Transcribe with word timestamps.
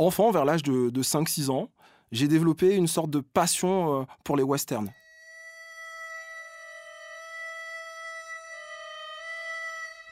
Enfant, 0.00 0.30
vers 0.30 0.46
l'âge 0.46 0.62
de, 0.62 0.88
de 0.88 1.02
5-6 1.02 1.50
ans, 1.50 1.68
j'ai 2.10 2.26
développé 2.26 2.74
une 2.74 2.86
sorte 2.86 3.10
de 3.10 3.20
passion 3.20 4.00
euh, 4.00 4.04
pour 4.24 4.34
les 4.34 4.42
westerns. 4.42 4.90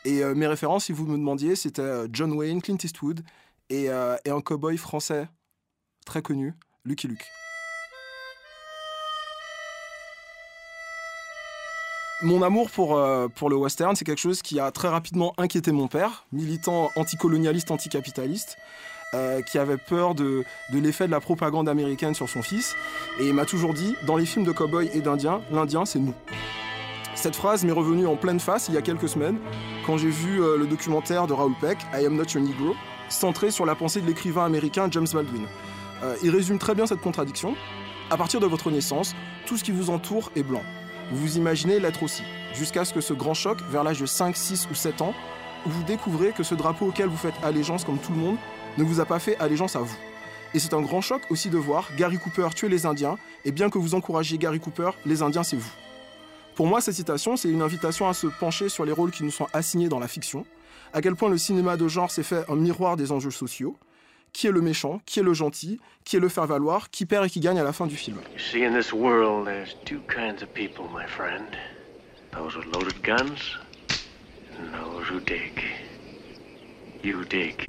Et 0.05 0.23
euh, 0.23 0.35
mes 0.35 0.47
références, 0.47 0.85
si 0.85 0.93
vous 0.93 1.07
me 1.07 1.17
demandiez, 1.17 1.57
c'était 1.57 1.81
euh, 1.81 2.07
John 2.13 2.35
Wayne, 2.35 2.61
Clint 2.61 2.77
Eastwood 2.85 3.25
et, 3.71 3.89
un 3.89 4.41
cowboy 4.43 4.77
français 4.77 5.27
très 6.05 6.21
connu, 6.21 6.53
Lucky 6.85 7.09
Luke. 7.09 7.25
Mon 12.21 12.43
amour 12.43 12.71
pour, 12.71 13.01
pour 13.37 13.49
le 13.49 13.57
western, 13.57 13.97
c'est 13.97 14.05
quelque 14.05 14.21
chose 14.21 14.43
qui 14.43 14.61
a 14.61 14.71
très 14.71 14.89
rapidement 14.89 15.33
inquiété 15.39 15.73
mon 15.73 15.89
père, 15.89 16.27
militant 16.33 16.91
anticolonialiste, 16.97 17.71
anticapitaliste, 17.71 18.59
euh, 19.15 19.41
qui 19.41 19.59
avait 19.59 19.79
peur 19.79 20.15
de, 20.15 20.45
l'effet 20.71 21.07
de 21.07 21.11
la 21.11 21.21
propagande 21.21 21.69
américaine 21.69 22.15
sur 22.15 22.29
son 22.29 22.43
fils. 22.43 22.77
Et 23.21 23.27
il 23.27 23.35
m'a 23.35 23.47
toujours 23.47 23.73
dit, 23.73 23.97
dans 24.07 24.17
les 24.17 24.27
films 24.27 24.45
de 24.45 24.53
cow-boys 24.53 24.85
et 24.93 25.01
d'indiens, 25.01 25.41
l'Indien, 25.51 25.85
c'est 25.87 25.99
nous. 25.99 26.15
Cette 27.15 27.35
phrase 27.35 27.65
m'est 27.65 27.73
revenue 27.73 28.07
en 28.07 28.17
pleine 28.17 28.39
face 28.39 28.69
il 28.69 28.75
y 28.75 28.77
a 28.77 28.83
quelques 28.83 29.09
semaines, 29.09 29.39
quand 29.87 29.97
j'ai 29.97 30.11
vu 30.11 30.43
euh, 30.43 30.57
le 30.57 30.67
documentaire 30.67 31.27
de 31.27 31.33
Raoul 31.33 31.55
Peck, 31.61 31.79
I 31.95 32.07
Am 32.07 32.17
Not 32.17 32.25
Your 32.35 32.43
Negro, 32.43 32.77
centré 33.09 33.51
sur 33.51 33.67
la 33.67 33.75
pensée 33.75 34.01
de 34.01 34.07
l'écrivain 34.07 34.45
américain 34.45 34.89
James 34.91 35.09
Baldwin. 35.13 35.47
Euh, 36.03 36.15
il 36.23 36.31
résume 36.31 36.59
très 36.59 36.75
bien 36.75 36.87
cette 36.87 37.01
contradiction. 37.01 37.55
À 38.11 38.17
partir 38.17 38.41
de 38.41 38.47
votre 38.47 38.71
naissance, 38.71 39.15
tout 39.47 39.57
ce 39.57 39.65
qui 39.65 39.73
vous 39.73 39.91
entoure 39.91 40.31
est 40.37 40.43
blanc. 40.43 40.63
Vous 41.11 41.17
vous 41.17 41.37
imaginez 41.39 41.81
l'être 41.81 42.03
aussi, 42.03 42.23
jusqu'à 42.55 42.85
ce 42.85 42.93
que 42.93 43.01
ce 43.01 43.15
grand 43.15 43.35
choc, 43.35 43.59
vers 43.71 43.85
l'âge 43.85 44.01
de 44.01 44.07
5, 44.07 44.37
6 44.37 44.69
ou 44.71 44.75
7 44.75 45.01
ans, 45.01 45.15
vous 45.67 45.83
découvrez 45.85 46.33
que 46.33 46.43
ce 46.43 46.55
drapeau 46.55 46.87
auquel 46.87 47.09
vous 47.09 47.17
faites 47.17 47.35
allégeance 47.43 47.85
comme 47.85 47.99
tout 47.99 48.13
le 48.13 48.19
monde 48.19 48.37
ne 48.79 48.85
vous 48.85 49.01
a 49.01 49.05
pas 49.05 49.19
fait 49.19 49.37
allégeance 49.39 49.77
à 49.77 49.81
vous. 49.81 49.97
Et 50.55 50.59
c'est 50.61 50.73
un 50.73 50.81
grand 50.81 51.01
choc 51.01 51.21
aussi 51.31 51.51
de 51.51 51.59
voir 51.59 51.89
Gary 51.99 52.17
Cooper 52.17 52.49
tuer 52.55 52.69
les 52.69 52.87
Indiens, 52.87 53.19
et 53.45 53.51
bien 53.51 53.69
que 53.69 53.79
vous 53.79 53.95
encouragiez 53.95 54.39
Gary 54.39 54.61
Cooper, 54.61 54.91
les 55.05 55.21
Indiens 55.21 55.43
c'est 55.43 55.57
vous. 55.57 55.71
Pour 56.55 56.67
moi, 56.67 56.81
cette 56.81 56.95
citation, 56.95 57.37
c'est 57.37 57.51
une 57.51 57.63
invitation 57.63 58.09
à 58.09 58.15
se 58.15 58.27
pencher 58.27 58.69
sur 58.69 58.85
les 58.85 58.93
rôles 58.93 59.11
qui 59.11 59.25
nous 59.25 59.31
sont 59.31 59.47
assignés 59.53 59.89
dans 59.89 59.99
la 59.99 60.09
fiction, 60.09 60.47
à 60.93 61.03
quel 61.03 61.17
point 61.17 61.29
le 61.29 61.39
cinéma 61.39 61.77
de 61.77 61.87
genre 61.89 62.11
s'est 62.11 62.23
fait 62.23 62.49
un 62.49 62.57
miroir 62.57 62.97
des 62.97 63.13
enjeux 63.13 63.31
sociaux, 63.31 63.77
qui 64.33 64.47
est 64.47 64.53
le 64.53 64.61
méchant, 64.61 65.01
qui 65.05 65.19
est 65.19 65.23
le 65.23 65.35
gentil, 65.35 65.81
qui 66.05 66.17
est 66.17 66.21
le 66.21 66.29
faire-valoir, 66.29 66.91
qui 66.91 67.05
perd 67.05 67.27
et 67.27 67.31
qui 67.31 67.41
gagne 67.41 67.59
à 67.59 67.65
la 67.65 67.73
fin 67.73 67.87
du 67.87 67.97
film. 67.97 68.19
In 68.55 68.79
this 68.79 68.93
world, 68.93 69.45
there's 69.45 69.77
two 69.85 70.01
kinds 70.09 70.43
of 70.43 70.49
people, 70.55 70.85
my 70.93 71.07
friend. 71.07 71.47
Those 72.33 72.57
with 72.57 72.67
loaded 72.75 73.03
guns, 73.03 73.59
and 74.59 74.71
those 74.73 75.09
who 75.11 75.21
dig. 75.21 75.63
You 77.03 77.25
dig. 77.25 77.65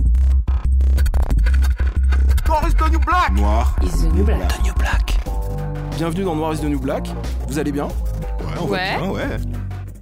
Noir 2.50 2.66
Is 2.67 2.73
the 2.73 4.11
new 4.11 4.23
black. 4.23 5.19
Bienvenue 5.97 6.23
dans 6.23 6.36
Noir 6.36 6.52
is 6.55 6.58
the 6.61 6.64
New 6.64 6.80
Black. 6.80 7.08
Vous 7.47 7.59
allez 7.59 7.72
bien? 7.72 7.86
Ouais, 7.86 7.94
on 8.59 8.66
va 8.66 8.72
Ouais. 8.72 8.97
bien, 8.97 9.11
ouais. 9.11 9.38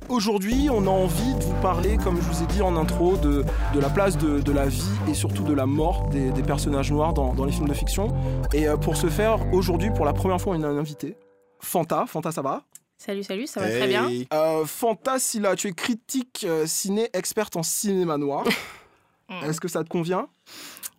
Aujourd'hui, 0.08 0.70
on 0.72 0.88
a 0.88 0.90
envie 0.90 1.34
de 1.36 1.44
vous 1.44 1.62
parler, 1.62 1.98
comme 1.98 2.16
je 2.16 2.22
vous 2.22 2.44
ai 2.44 2.46
dit 2.46 2.62
en 2.62 2.78
intro, 2.78 3.18
de, 3.18 3.44
de 3.74 3.80
la 3.82 3.90
place 3.90 4.18
de, 4.18 4.40
de 4.40 4.52
la 4.54 4.68
vie 4.68 4.82
et 5.10 5.14
surtout 5.14 5.44
de 5.44 5.54
la 5.54 5.66
mort 5.66 6.08
des, 6.08 6.32
des 6.32 6.42
personnages 6.42 6.90
noirs 6.90 7.12
dans, 7.14 7.34
dans 7.34 7.44
les 7.44 7.52
films 7.52 7.68
de 7.68 7.74
fiction. 7.74 8.16
Et 8.54 8.66
euh, 8.70 8.78
pour 8.78 8.96
ce 8.96 9.08
faire, 9.08 9.40
aujourd'hui, 9.54 9.92
pour 9.92 10.06
la 10.06 10.14
première 10.14 10.40
fois, 10.40 10.56
on 10.56 10.64
a 10.64 10.68
un 10.70 10.78
invité. 10.78 11.18
Fanta, 11.60 12.06
Fanta, 12.08 12.32
ça 12.32 12.42
va? 12.42 12.62
Salut, 12.98 13.24
salut, 13.24 13.46
ça 13.46 13.60
va 13.60 13.68
très 13.68 13.88
bien. 13.88 14.08
Euh, 14.34 14.64
Fanta 14.66 15.20
Silla, 15.20 15.58
tu 15.58 15.68
es 15.68 15.74
critique 15.74 16.46
euh, 16.48 16.66
ciné, 16.66 17.10
experte 17.12 17.58
en 17.58 17.64
cinéma 17.64 18.16
noir. 18.18 18.46
Est-ce 19.44 19.60
que 19.60 19.68
ça 19.68 19.84
te 19.84 19.90
convient? 19.90 20.30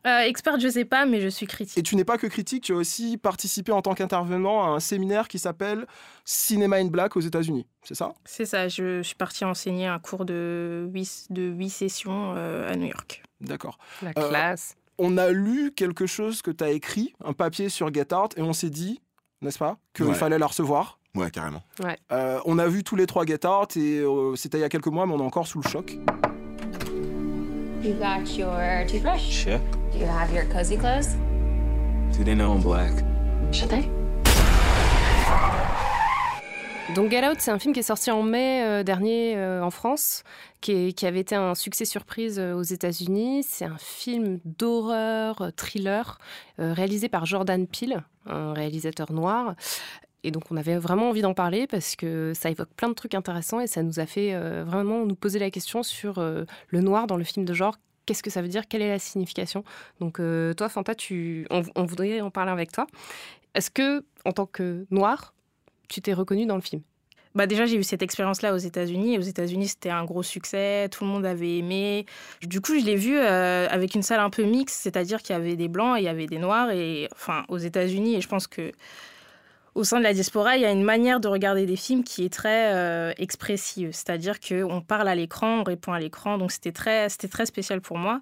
Euh, 0.09 0.21
experte, 0.21 0.61
je 0.61 0.69
sais 0.69 0.85
pas, 0.85 1.05
mais 1.07 1.21
je 1.21 1.29
suis 1.29 1.45
Et 1.45 1.49
critique. 1.49 1.85
tu 1.85 1.97
n'es 1.97 2.05
pas 2.05 2.17
que 2.19 2.27
critique, 2.27 2.65
tu 2.65 2.73
as 2.73 2.77
aussi 2.77 3.19
participé 3.19 3.73
en 3.73 3.83
tant 3.83 3.95
qu'intervenant 3.95 4.63
à 4.65 4.69
un 4.69 4.81
séminaire 4.81 5.29
qui 5.29 5.39
s'appelle 5.39 5.87
Cinema 6.25 6.77
in 6.77 6.87
Black 6.87 7.17
aux 7.17 7.21
États-Unis, 7.21 7.67
c'est 7.83 7.95
ça? 7.95 8.15
C'est 8.25 8.45
ça, 8.47 8.69
je, 8.69 9.03
suis 9.03 9.15
partie 9.17 9.45
enseigner 9.45 9.87
un 9.87 9.99
cours 9.99 10.25
de 10.25 10.89
8, 10.95 11.27
de 11.31 11.43
huit 11.43 11.71
sessions 11.71 12.35
euh, 12.37 12.71
à 12.73 12.77
New 12.77 12.87
York. 12.87 13.23
D'accord. 13.41 13.79
La 14.03 14.11
Euh, 14.17 14.29
classe. 14.29 14.75
On 14.99 15.17
a 15.19 15.31
lu 15.31 15.73
quelque 15.77 16.07
chose 16.07 16.43
que 16.43 16.51
tu 16.51 16.65
as 16.65 16.71
écrit, 16.71 17.15
un 17.25 17.33
papier 17.33 17.69
sur 17.69 17.93
Get 17.93 18.13
Out, 18.15 18.37
et 18.37 18.43
on 18.43 18.53
s'est 18.53 18.71
dit, 18.71 19.01
n'est-ce 19.43 19.59
pas, 19.59 19.77
qu'il 19.95 20.07
Ouais. 20.07 20.15
fallait 20.15 20.39
la 20.39 20.47
recevoir. 20.47 20.99
Ouais, 21.15 21.31
carrément. 21.31 21.63
Euh, 22.13 22.39
on 22.45 22.59
a 22.59 22.67
vu 22.69 22.85
tous 22.85 22.95
les 22.97 23.07
trois 23.07 23.25
Get 23.25 23.47
Out, 23.47 23.77
et 23.77 23.99
euh, 24.01 24.37
c'était 24.37 24.59
il 24.59 24.61
y 24.61 24.65
a 24.65 24.69
quelques 24.69 24.87
mois, 24.89 25.07
mais 25.07 25.15
on 25.15 25.19
est 25.21 25.23
encore 25.23 25.47
sous 25.47 25.61
le 25.61 25.69
choc. 25.69 25.97
You 27.83 27.95
got 27.95 28.37
your 28.37 28.85
toothbrush? 28.89 29.23
Sure. 29.23 29.59
Do 29.93 29.99
you 29.99 30.07
have 30.07 30.33
your 30.33 30.45
cozy 30.53 30.77
clothes? 30.77 31.15
Do 32.17 32.25
they 32.25 32.35
know 32.35 32.53
I'm 32.53 32.61
black? 32.63 32.91
Should 33.53 33.71
they? 33.71 33.89
Donc 36.95 37.11
Get 37.11 37.23
Out, 37.29 37.37
c'est 37.41 37.51
un 37.51 37.59
film 37.59 37.75
qui 37.75 37.81
est 37.81 37.83
sorti 37.85 38.11
en 38.11 38.23
mai 38.23 38.63
euh, 38.65 38.83
dernier 38.83 39.37
euh, 39.37 39.63
en 39.63 39.71
France, 39.71 40.23
qui, 40.63 40.73
est- 40.89 40.93
qui 40.93 41.07
avait 41.07 41.21
été 41.21 41.35
un 41.37 41.55
succès 41.55 41.85
surprise 41.85 42.39
euh, 42.39 42.55
aux 42.55 42.63
États-Unis. 42.63 43.45
C'est 43.47 43.67
un 43.67 43.77
film 43.79 44.41
d'horreur, 44.45 45.51
thriller, 45.57 46.19
réalisé 46.59 47.09
par 47.09 47.27
Jordan 47.27 47.67
Peele, 47.67 48.03
un 48.27 48.55
réalisateur 48.55 49.13
noir. 49.13 49.55
Et 50.25 50.31
donc 50.31 50.45
on 50.51 50.57
avait 50.57 50.77
vraiment 50.77 51.11
envie 51.11 51.23
d'en 51.23 51.35
parler 51.35 51.67
parce 51.67 51.95
que 51.95 52.33
ça 52.35 52.51
évoque 52.51 52.71
plein 52.77 52.89
de 52.89 52.95
trucs 52.95 53.15
intéressants 53.15 53.61
et 53.61 53.67
ça 53.67 53.83
nous 53.83 54.01
a 54.01 54.07
fait 54.07 54.35
euh, 54.35 54.65
vraiment 54.65 55.05
nous 55.07 55.15
poser 55.15 55.39
la 55.39 55.51
question 55.51 55.83
sur 55.83 56.19
euh, 56.19 56.45
le 56.69 56.81
noir 56.81 57.07
dans 57.07 57.17
le 57.17 57.25
film 57.25 57.47
de 57.47 57.55
genre. 57.55 57.77
Qu'est-ce 58.05 58.23
que 58.23 58.31
ça 58.31 58.43
veut 58.43 58.49
dire? 58.49 58.67
Quelle 58.67 58.83
est 58.83 58.89
la 58.89 58.99
signification? 58.99 59.65
Donc 60.01 60.19
euh, 60.19 60.55
toi, 60.55 60.69
Fanta, 60.69 60.95
tu, 60.95 61.47
on, 61.51 61.85
voudrait 61.85 62.21
en 62.21 62.31
parler 62.31 62.51
avec 62.51 62.73
toi. 62.73 62.87
Est-ce 63.55 63.71
que, 63.71 64.05
en 64.25 64.33
tant 64.33 64.47
que 64.47 64.87
noir, 64.91 65.35
tu 65.89 66.01
t'es 66.01 66.15
reconnu 66.15 66.47
dans 66.47 66.57
le 66.57 66.63
film? 66.63 66.83
Bah 67.35 67.47
déjà, 67.47 67.67
j'ai 67.67 67.77
eu 67.77 67.83
cette 67.83 68.03
expérience-là 68.03 68.55
aux 68.55 68.59
États-Unis. 68.59 69.19
Aux 69.19 69.23
États-Unis, 69.23 69.69
c'était 69.69 69.91
un 69.91 70.05
gros 70.05 70.23
succès, 70.23 70.89
tout 70.89 71.05
le 71.05 71.11
monde 71.11 71.27
avait 71.27 71.59
aimé. 71.59 72.07
Du 72.41 72.63
coup, 72.63 72.79
je 72.79 72.85
l'ai 72.85 72.97
vu 72.97 73.19
avec 73.19 73.95
une 73.95 74.03
salle 74.03 74.21
un 74.21 74.31
peu 74.31 74.43
mixte, 74.43 74.81
c'est-à-dire 74.81 75.23
qu'il 75.23 75.35
y 75.35 75.37
avait 75.37 75.55
des 75.55 75.69
blancs 75.69 75.99
et 75.99 76.01
il 76.01 76.05
y 76.05 76.09
avait 76.09 76.27
des 76.27 76.39
noirs. 76.39 76.71
Et 76.71 77.09
enfin, 77.13 77.45
aux 77.49 77.59
États-Unis, 77.59 78.17
et 78.17 78.21
je 78.23 78.29
pense 78.29 78.47
que 78.47 78.73
au 79.79 79.85
sein 79.85 79.99
de 79.99 80.03
la 80.03 80.13
diaspora, 80.13 80.57
il 80.57 80.63
y 80.63 80.65
a 80.67 80.73
une 80.73 80.83
manière 80.83 81.21
de 81.21 81.29
regarder 81.29 81.65
des 81.65 81.77
films 81.77 82.03
qui 82.03 82.25
est 82.25 82.33
très 82.33 82.75
euh, 82.75 83.13
expressive, 83.17 83.91
c'est-à-dire 83.93 84.41
qu'on 84.41 84.81
parle 84.81 85.07
à 85.09 85.15
l'écran, 85.15 85.61
on 85.61 85.63
répond 85.63 85.93
à 85.93 86.01
l'écran. 86.01 86.37
Donc 86.37 86.51
c'était 86.51 86.73
très, 86.73 87.09
très 87.09 87.47
spécial 87.47 87.81
pour 87.81 87.97
moi. 87.97 88.21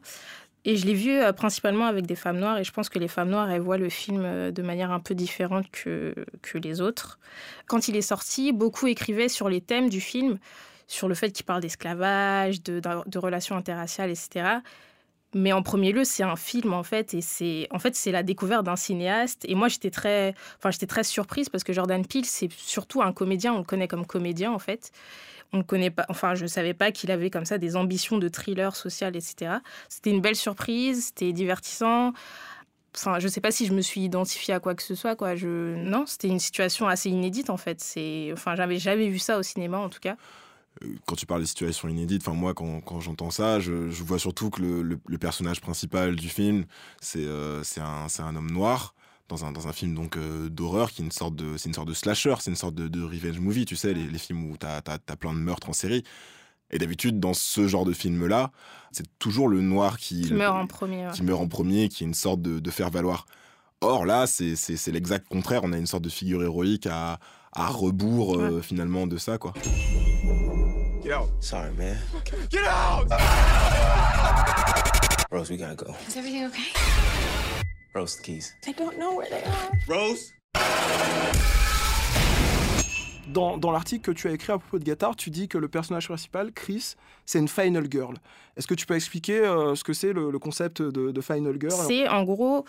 Et 0.67 0.77
je 0.77 0.85
l'ai 0.85 0.95
vu 0.95 1.13
euh, 1.19 1.33
principalement 1.33 1.87
avec 1.87 2.05
des 2.07 2.15
femmes 2.17 2.39
noires, 2.41 2.59
et 2.59 2.65
je 2.65 2.73
pense 2.73 2.89
que 2.91 2.99
les 2.99 3.09
femmes 3.09 3.31
noires, 3.31 3.51
elles 3.51 3.63
voient 3.63 3.79
le 3.79 3.89
film 3.89 4.23
euh, 4.25 4.51
de 4.51 4.63
manière 4.63 4.91
un 4.91 5.01
peu 5.01 5.15
différente 5.15 5.65
que, 5.71 6.15
que 6.43 6.59
les 6.59 6.81
autres. 6.83 7.19
Quand 7.67 7.89
il 7.89 7.97
est 7.97 8.03
sorti, 8.03 8.53
beaucoup 8.53 8.87
écrivaient 8.87 9.29
sur 9.31 9.49
les 9.49 9.61
thèmes 9.63 9.89
du 9.89 10.01
film, 10.03 10.39
sur 10.89 11.09
le 11.09 11.15
fait 11.15 11.31
qu'il 11.31 11.47
parle 11.47 11.63
d'esclavage, 11.63 12.63
de, 12.65 12.81
de- 12.81 13.09
de 13.09 13.19
relations 13.19 13.57
interraciales, 13.57 14.11
etc. 14.11 14.59
Mais 15.35 15.53
en 15.53 15.63
premier 15.63 15.93
lieu, 15.93 16.05
c'est 16.05 16.23
un 16.23 16.37
film 16.37 16.73
en 16.73 16.83
fait, 16.83 17.13
et 17.13 17.21
c'est 17.21 17.67
en 17.71 17.79
fait 17.79 17.95
c'est 17.97 18.13
la 18.13 18.23
découverte 18.23 18.65
d'un 18.65 18.77
cinéaste. 18.77 19.45
Et 19.49 19.55
moi, 19.55 19.69
j'étais 19.69 19.91
très, 19.91 20.35
enfin 20.59 20.71
j'étais 20.71 20.87
très 20.87 21.05
surprise 21.05 21.49
parce 21.49 21.65
que 21.65 21.73
Jordan 21.73 22.07
Peele, 22.07 22.25
c'est 22.25 22.51
surtout 22.53 23.03
un 23.03 23.13
comédien. 23.13 23.53
On 23.55 23.59
le 23.59 23.65
connaît 23.65 23.89
comme 23.89 24.07
comédien 24.07 24.53
en 24.53 24.59
fait. 24.59 24.93
On 25.53 25.59
ne 25.59 25.63
connaît 25.63 25.91
pas, 25.91 26.07
enfin 26.09 26.35
je 26.35 26.47
savais 26.47 26.75
pas 26.75 26.91
qu'il 26.93 27.11
avait 27.11 27.31
comme 27.31 27.45
ça 27.45 27.59
des 27.59 27.77
ambitions 27.77 28.19
de 28.19 28.29
thriller 28.29 28.75
social, 28.77 29.15
etc. 29.17 29.57
C'était 29.89 30.11
une 30.11 30.21
belle 30.21 30.37
surprise, 30.37 31.07
c'était 31.07 31.33
divertissant. 31.33 32.13
Enfin, 32.97 33.19
je 33.19 33.29
sais 33.29 33.43
pas 33.43 33.51
si 33.51 33.67
je 33.67 33.75
me 33.75 33.83
suis 33.83 34.01
identifiée 34.01 34.55
à 34.55 34.61
quoi 34.61 34.75
que 34.75 34.83
ce 34.83 34.95
soit, 34.95 35.17
quoi. 35.17 35.37
Je... 35.37 35.75
Non, 35.77 36.07
c'était 36.07 36.29
une 36.29 36.39
situation 36.39 36.89
assez 36.89 37.11
inédite, 37.11 37.51
en 37.51 37.59
fait. 37.59 37.81
C'est... 37.81 38.31
Enfin, 38.33 38.57
j'avais 38.57 38.79
jamais 38.79 39.09
vu 39.09 39.19
ça 39.19 39.39
au 39.39 39.43
cinéma, 39.43 39.79
en 39.79 39.91
tout 39.91 40.01
cas. 40.01 40.17
Quand 41.07 41.17
tu 41.17 41.25
parles 41.27 41.41
de 41.41 41.47
situations 41.47 41.89
inédites, 41.89 42.23
enfin 42.27 42.37
moi 42.37 42.53
quand, 42.53 42.81
quand 42.83 43.01
j'entends 43.01 43.31
ça, 43.31 43.61
je, 43.61 43.89
je 43.91 44.03
vois 44.05 44.19
surtout 44.19 44.51
que 44.51 44.61
le, 44.61 44.83
le- 44.83 44.99
le 45.07 45.19
personnage 45.19 45.61
principal 45.61 46.17
du 46.17 46.29
film, 46.29 46.65
c'est 47.01 47.25
euh, 47.25 47.63
un, 47.79 48.07
un 48.19 48.37
homme 48.37 48.51
noir 48.51 48.95
dans 49.29 49.45
un, 49.45 49.53
dans 49.53 49.67
un 49.69 49.73
film 49.73 49.95
donc 49.95 50.17
euh, 50.17 50.49
d'horreur 50.51 50.91
qui 50.93 51.03
est 51.03 51.05
une 51.05 51.11
sorte 51.13 51.35
de 51.35 51.57
c'est 51.57 51.69
une 51.69 51.75
sorte 51.75 51.89
de 51.89 51.95
slasher, 51.95 52.35
c'est 52.41 52.51
une 52.51 52.57
sorte 52.57 52.75
de, 52.75 52.89
de 52.89 53.03
revenge 53.03 53.41
movie, 53.41 53.65
tu 53.65 53.75
sais 53.75 53.95
les, 53.95 54.07
les 54.07 54.19
films 54.19 54.51
où 54.51 54.57
t'as 54.57 54.81
as, 54.87 55.17
plein 55.17 55.33
de 55.33 55.39
meurtres 55.39 55.69
en 55.71 55.73
série. 55.73 56.05
Et 56.71 56.79
d'habitude 56.79 57.21
dans 57.21 57.33
ce 57.33 57.67
genre 57.69 57.85
de 57.85 57.93
film 57.93 58.27
là, 58.27 58.51
c'est 58.93 59.07
toujours 59.19 59.49
le 59.49 59.61
noir 59.63 59.99
qui 59.99 60.23
Qui 60.23 60.35
meurt 60.35 60.57
en 60.57 60.67
premier. 60.67 61.07
ouais. 61.07 61.13
qui 61.13 61.23
meurt 61.23 61.41
en 61.41 61.49
premier, 61.49 61.89
qui 61.89 62.05
est 62.05 62.07
une 62.07 62.13
sorte 62.15 62.43
de, 62.43 62.59
de 62.61 62.71
faire 62.71 62.91
valoir. 62.91 63.27
Or 63.81 64.05
là, 64.05 64.27
c'est 64.27 64.57
l'exact 64.89 65.29
contraire. 65.29 65.61
On 65.65 65.73
a 65.73 65.79
une 65.79 65.87
sorte 65.87 66.03
de 66.05 66.09
figure 66.09 66.43
héroïque 66.43 66.87
à, 66.87 67.19
à 67.53 67.69
rebours 67.69 68.37
euh, 68.37 68.61
finalement 68.63 69.07
de 69.07 69.17
ça, 69.17 69.39
quoi. 69.39 69.53
Sorry, 71.39 71.71
man. 71.75 71.97
Get 72.51 72.65
out! 72.65 73.07
Rose, 75.31 75.51
we 75.51 75.57
gotta 75.57 75.77
go. 75.77 75.95
Is 76.09 76.17
everything 76.17 76.47
okay? 76.47 76.65
Rose, 77.95 78.17
the 78.17 78.25
keys. 78.25 78.53
I 78.67 78.73
don't 78.73 78.99
know 78.99 79.15
where 79.15 79.31
they 79.31 79.45
are. 79.45 79.71
Rose? 79.87 80.33
Dans, 83.33 83.59
dans 83.59 83.73
l'article 83.73 84.13
que 84.13 84.17
tu 84.19 84.29
as 84.29 84.33
écrit 84.33 84.53
à 84.53 84.59
propos 84.59 84.79
de 84.79 84.85
Gattard, 84.85 85.17
tu 85.17 85.31
dis 85.31 85.49
que 85.49 85.59
le 85.59 85.69
personnage 85.69 86.07
principal, 86.07 86.53
Chris, 86.53 86.95
c'est 87.25 87.39
une 87.41 87.49
final 87.49 87.87
girl. 87.91 88.15
Est-ce 88.57 88.67
que 88.69 88.75
tu 88.75 88.87
peux 88.87 88.95
expliquer 88.95 89.41
euh, 89.41 89.75
ce 89.75 89.83
que 89.85 89.93
c'est 89.93 90.13
le, 90.13 90.31
le 90.31 90.39
concept 90.39 90.81
de, 90.81 91.11
de 91.11 91.21
final 91.21 91.57
girl 91.61 91.73
C'est 91.89 92.09
en 92.09 92.23
gros 92.25 92.65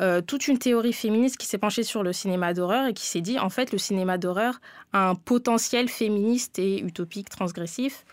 euh, 0.00 0.20
toute 0.22 0.48
une 0.48 0.58
théorie 0.58 0.92
féministe 0.92 1.36
qui 1.36 1.46
s'est 1.46 1.58
penchée 1.58 1.82
sur 1.82 2.02
le 2.02 2.12
cinéma 2.12 2.54
d'horreur 2.54 2.86
et 2.86 2.94
qui 2.94 3.04
s'est 3.06 3.20
dit 3.20 3.38
en 3.38 3.50
fait 3.50 3.70
le 3.72 3.78
cinéma 3.78 4.16
d'horreur 4.16 4.60
a 4.92 5.08
un 5.10 5.14
potentiel 5.14 5.88
féministe 5.88 6.58
et 6.58 6.80
utopique 6.80 7.28
transgressif. 7.28 8.04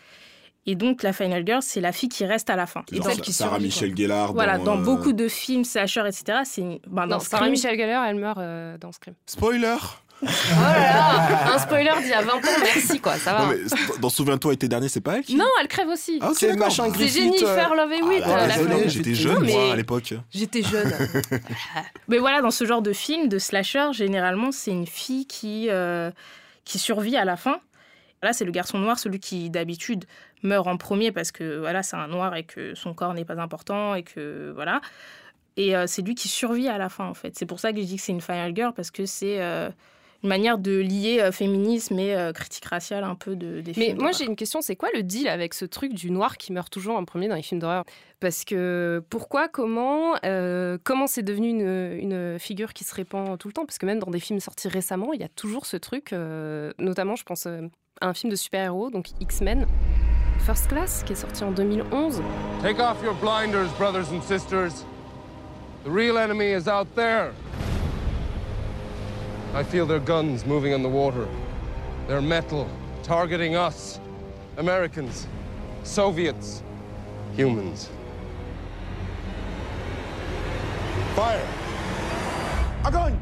Et 0.68 0.74
donc 0.74 1.04
la 1.04 1.12
final 1.12 1.46
girl, 1.46 1.62
c'est 1.62 1.80
la 1.80 1.92
fille 1.92 2.08
qui 2.08 2.26
reste 2.26 2.50
à 2.50 2.56
la 2.56 2.66
fin. 2.66 2.82
Et 2.92 3.00
celle 3.00 3.20
qui 3.20 3.32
Sarah 3.32 3.52
survit, 3.52 3.66
Michel 3.66 3.96
Gellar. 3.96 4.32
voilà, 4.32 4.58
dans 4.58 4.78
euh, 4.80 4.82
beaucoup 4.82 5.12
de 5.12 5.28
films 5.28 5.64
slasher, 5.64 6.02
etc. 6.08 6.40
C'est 6.44 6.60
une- 6.60 6.78
ben, 6.88 7.06
Non, 7.06 7.20
Sarah 7.20 7.48
Michel 7.48 7.78
Gellar, 7.78 8.04
elle 8.04 8.16
meurt 8.16 8.38
euh, 8.38 8.76
dans 8.76 8.90
Scream. 8.90 9.14
Spoiler 9.26 9.76
Oh 10.22 10.26
là 10.54 10.78
là 10.78 11.54
Un 11.54 11.58
spoiler 11.58 11.90
d'il 12.00 12.08
y 12.08 12.12
a 12.12 12.22
20 12.22 12.32
ans, 12.32 12.40
merci 12.62 13.00
quoi, 13.00 13.16
ça 13.16 13.34
va. 13.34 13.42
Non, 13.44 13.48
mais 13.50 13.98
dans 14.00 14.08
Souviens-toi 14.08 14.54
été 14.54 14.68
dernier, 14.68 14.88
c'est 14.88 15.00
pas 15.00 15.18
elle 15.18 15.24
qui 15.24 15.36
Non, 15.36 15.44
elle 15.60 15.68
crève 15.68 15.88
aussi. 15.88 16.18
Ah, 16.22 16.30
ok, 16.30 16.36
C'est 16.38 16.56
C'est 16.56 17.08
Jennifer 17.08 17.72
euh, 17.72 17.76
Love 17.76 17.92
Hewitt. 17.92 18.22
Ah, 18.24 18.46
euh, 18.46 18.82
j'étais 18.86 19.14
jeune, 19.14 19.44
moi, 19.44 19.72
à 19.72 19.76
l'époque. 19.76 20.14
J'étais 20.32 20.62
jeune. 20.62 20.90
Mais 22.08 22.18
voilà, 22.18 22.40
dans 22.40 22.50
ce 22.50 22.64
genre 22.64 22.82
de 22.82 22.92
film, 22.92 23.28
de 23.28 23.38
slasher, 23.38 23.88
généralement, 23.92 24.52
c'est 24.52 24.70
une 24.70 24.86
fille 24.86 25.26
qui, 25.26 25.68
euh, 25.68 26.10
qui 26.64 26.78
survit 26.78 27.16
à 27.16 27.24
la 27.24 27.36
fin. 27.36 27.60
Là, 28.22 28.32
c'est 28.32 28.44
le 28.44 28.52
garçon 28.52 28.78
noir, 28.78 28.98
celui 28.98 29.20
qui 29.20 29.50
d'habitude 29.50 30.06
meurt 30.42 30.66
en 30.66 30.76
premier 30.76 31.12
parce 31.12 31.32
que 31.32 31.58
voilà, 31.58 31.82
c'est 31.82 31.96
un 31.96 32.08
noir 32.08 32.34
et 32.36 32.44
que 32.44 32.74
son 32.74 32.94
corps 32.94 33.12
n'est 33.14 33.24
pas 33.24 33.40
important 33.40 33.94
et 33.94 34.02
que 34.02 34.52
voilà. 34.54 34.80
Et 35.56 35.74
euh, 35.74 35.86
c'est 35.86 36.02
lui 36.02 36.14
qui 36.14 36.28
survit 36.28 36.68
à 36.68 36.78
la 36.78 36.88
fin, 36.88 37.06
en 37.06 37.14
fait. 37.14 37.36
C'est 37.36 37.46
pour 37.46 37.60
ça 37.60 37.72
que 37.72 37.80
je 37.80 37.84
dis 37.84 37.96
que 37.96 38.02
c'est 38.02 38.12
une 38.12 38.20
final 38.20 38.54
girl 38.54 38.72
parce 38.74 38.90
que 38.90 39.06
c'est 39.06 39.40
euh, 39.40 39.70
une 40.26 40.28
manière 40.28 40.58
de 40.58 40.76
lier 40.76 41.20
euh, 41.20 41.30
féminisme 41.30 41.96
et 42.00 42.16
euh, 42.16 42.32
critique 42.32 42.64
raciale 42.64 43.04
un 43.04 43.14
peu 43.14 43.36
de, 43.36 43.60
des 43.60 43.72
Mais 43.76 43.86
films. 43.86 44.00
moi, 44.00 44.10
j'ai 44.10 44.24
une 44.24 44.34
question. 44.34 44.60
C'est 44.60 44.74
quoi 44.74 44.88
le 44.92 45.04
deal 45.04 45.28
avec 45.28 45.54
ce 45.54 45.64
truc 45.64 45.94
du 45.94 46.10
noir 46.10 46.36
qui 46.36 46.52
meurt 46.52 46.68
toujours 46.72 46.96
en 46.96 47.04
premier 47.04 47.28
dans 47.28 47.36
les 47.36 47.42
films 47.42 47.60
d'horreur? 47.60 47.84
Parce 48.18 48.44
que 48.44 49.00
pourquoi, 49.08 49.46
comment, 49.46 50.14
euh, 50.24 50.78
comment 50.82 51.06
c'est 51.06 51.22
devenu 51.22 51.48
une, 51.50 51.98
une 52.02 52.38
figure 52.40 52.72
qui 52.72 52.82
se 52.82 52.92
répand 52.92 53.38
tout 53.38 53.46
le 53.46 53.52
temps? 53.52 53.66
Parce 53.66 53.78
que 53.78 53.86
même 53.86 54.00
dans 54.00 54.10
des 54.10 54.18
films 54.18 54.40
sortis 54.40 54.66
récemment, 54.66 55.12
il 55.12 55.20
y 55.20 55.24
a 55.24 55.28
toujours 55.28 55.64
ce 55.64 55.76
truc. 55.76 56.12
euh, 56.12 56.72
notamment, 56.80 57.14
je 57.14 57.22
pense 57.22 57.46
euh, 57.46 57.60
à 58.00 58.08
un 58.08 58.14
film 58.14 58.30
de 58.32 58.36
super-héros, 58.36 58.90
donc 58.90 59.10
X-Men, 59.20 59.66
First 60.40 60.66
Class, 60.68 61.04
qui 61.04 61.12
est 61.12 61.16
sorti 61.16 61.44
en 61.44 61.52
2011. 61.52 62.20
Take 62.62 62.80
off 62.82 62.96
your 63.04 63.14
blinders, 63.14 63.68
brothers 63.78 64.12
and 64.12 64.22
sisters. 64.22 64.84
The 65.84 65.88
real 65.90 66.18
enemy 66.18 66.50
is 66.52 66.66
out 66.68 66.88
there. 66.96 67.30
I 69.56 69.62
feel 69.62 69.86
their 69.86 70.00
guns 70.00 70.44
moving 70.44 70.72
in 70.72 70.82
the 70.82 70.88
water. 70.90 71.26
Their 72.08 72.20
metal 72.20 72.68
targeting 73.02 73.56
us. 73.56 73.98
Americans. 74.58 75.26
Soviets. 75.82 76.62
Humans. 77.38 77.88
Fire! 81.14 81.46
A 82.84 82.90
gun! 82.90 83.18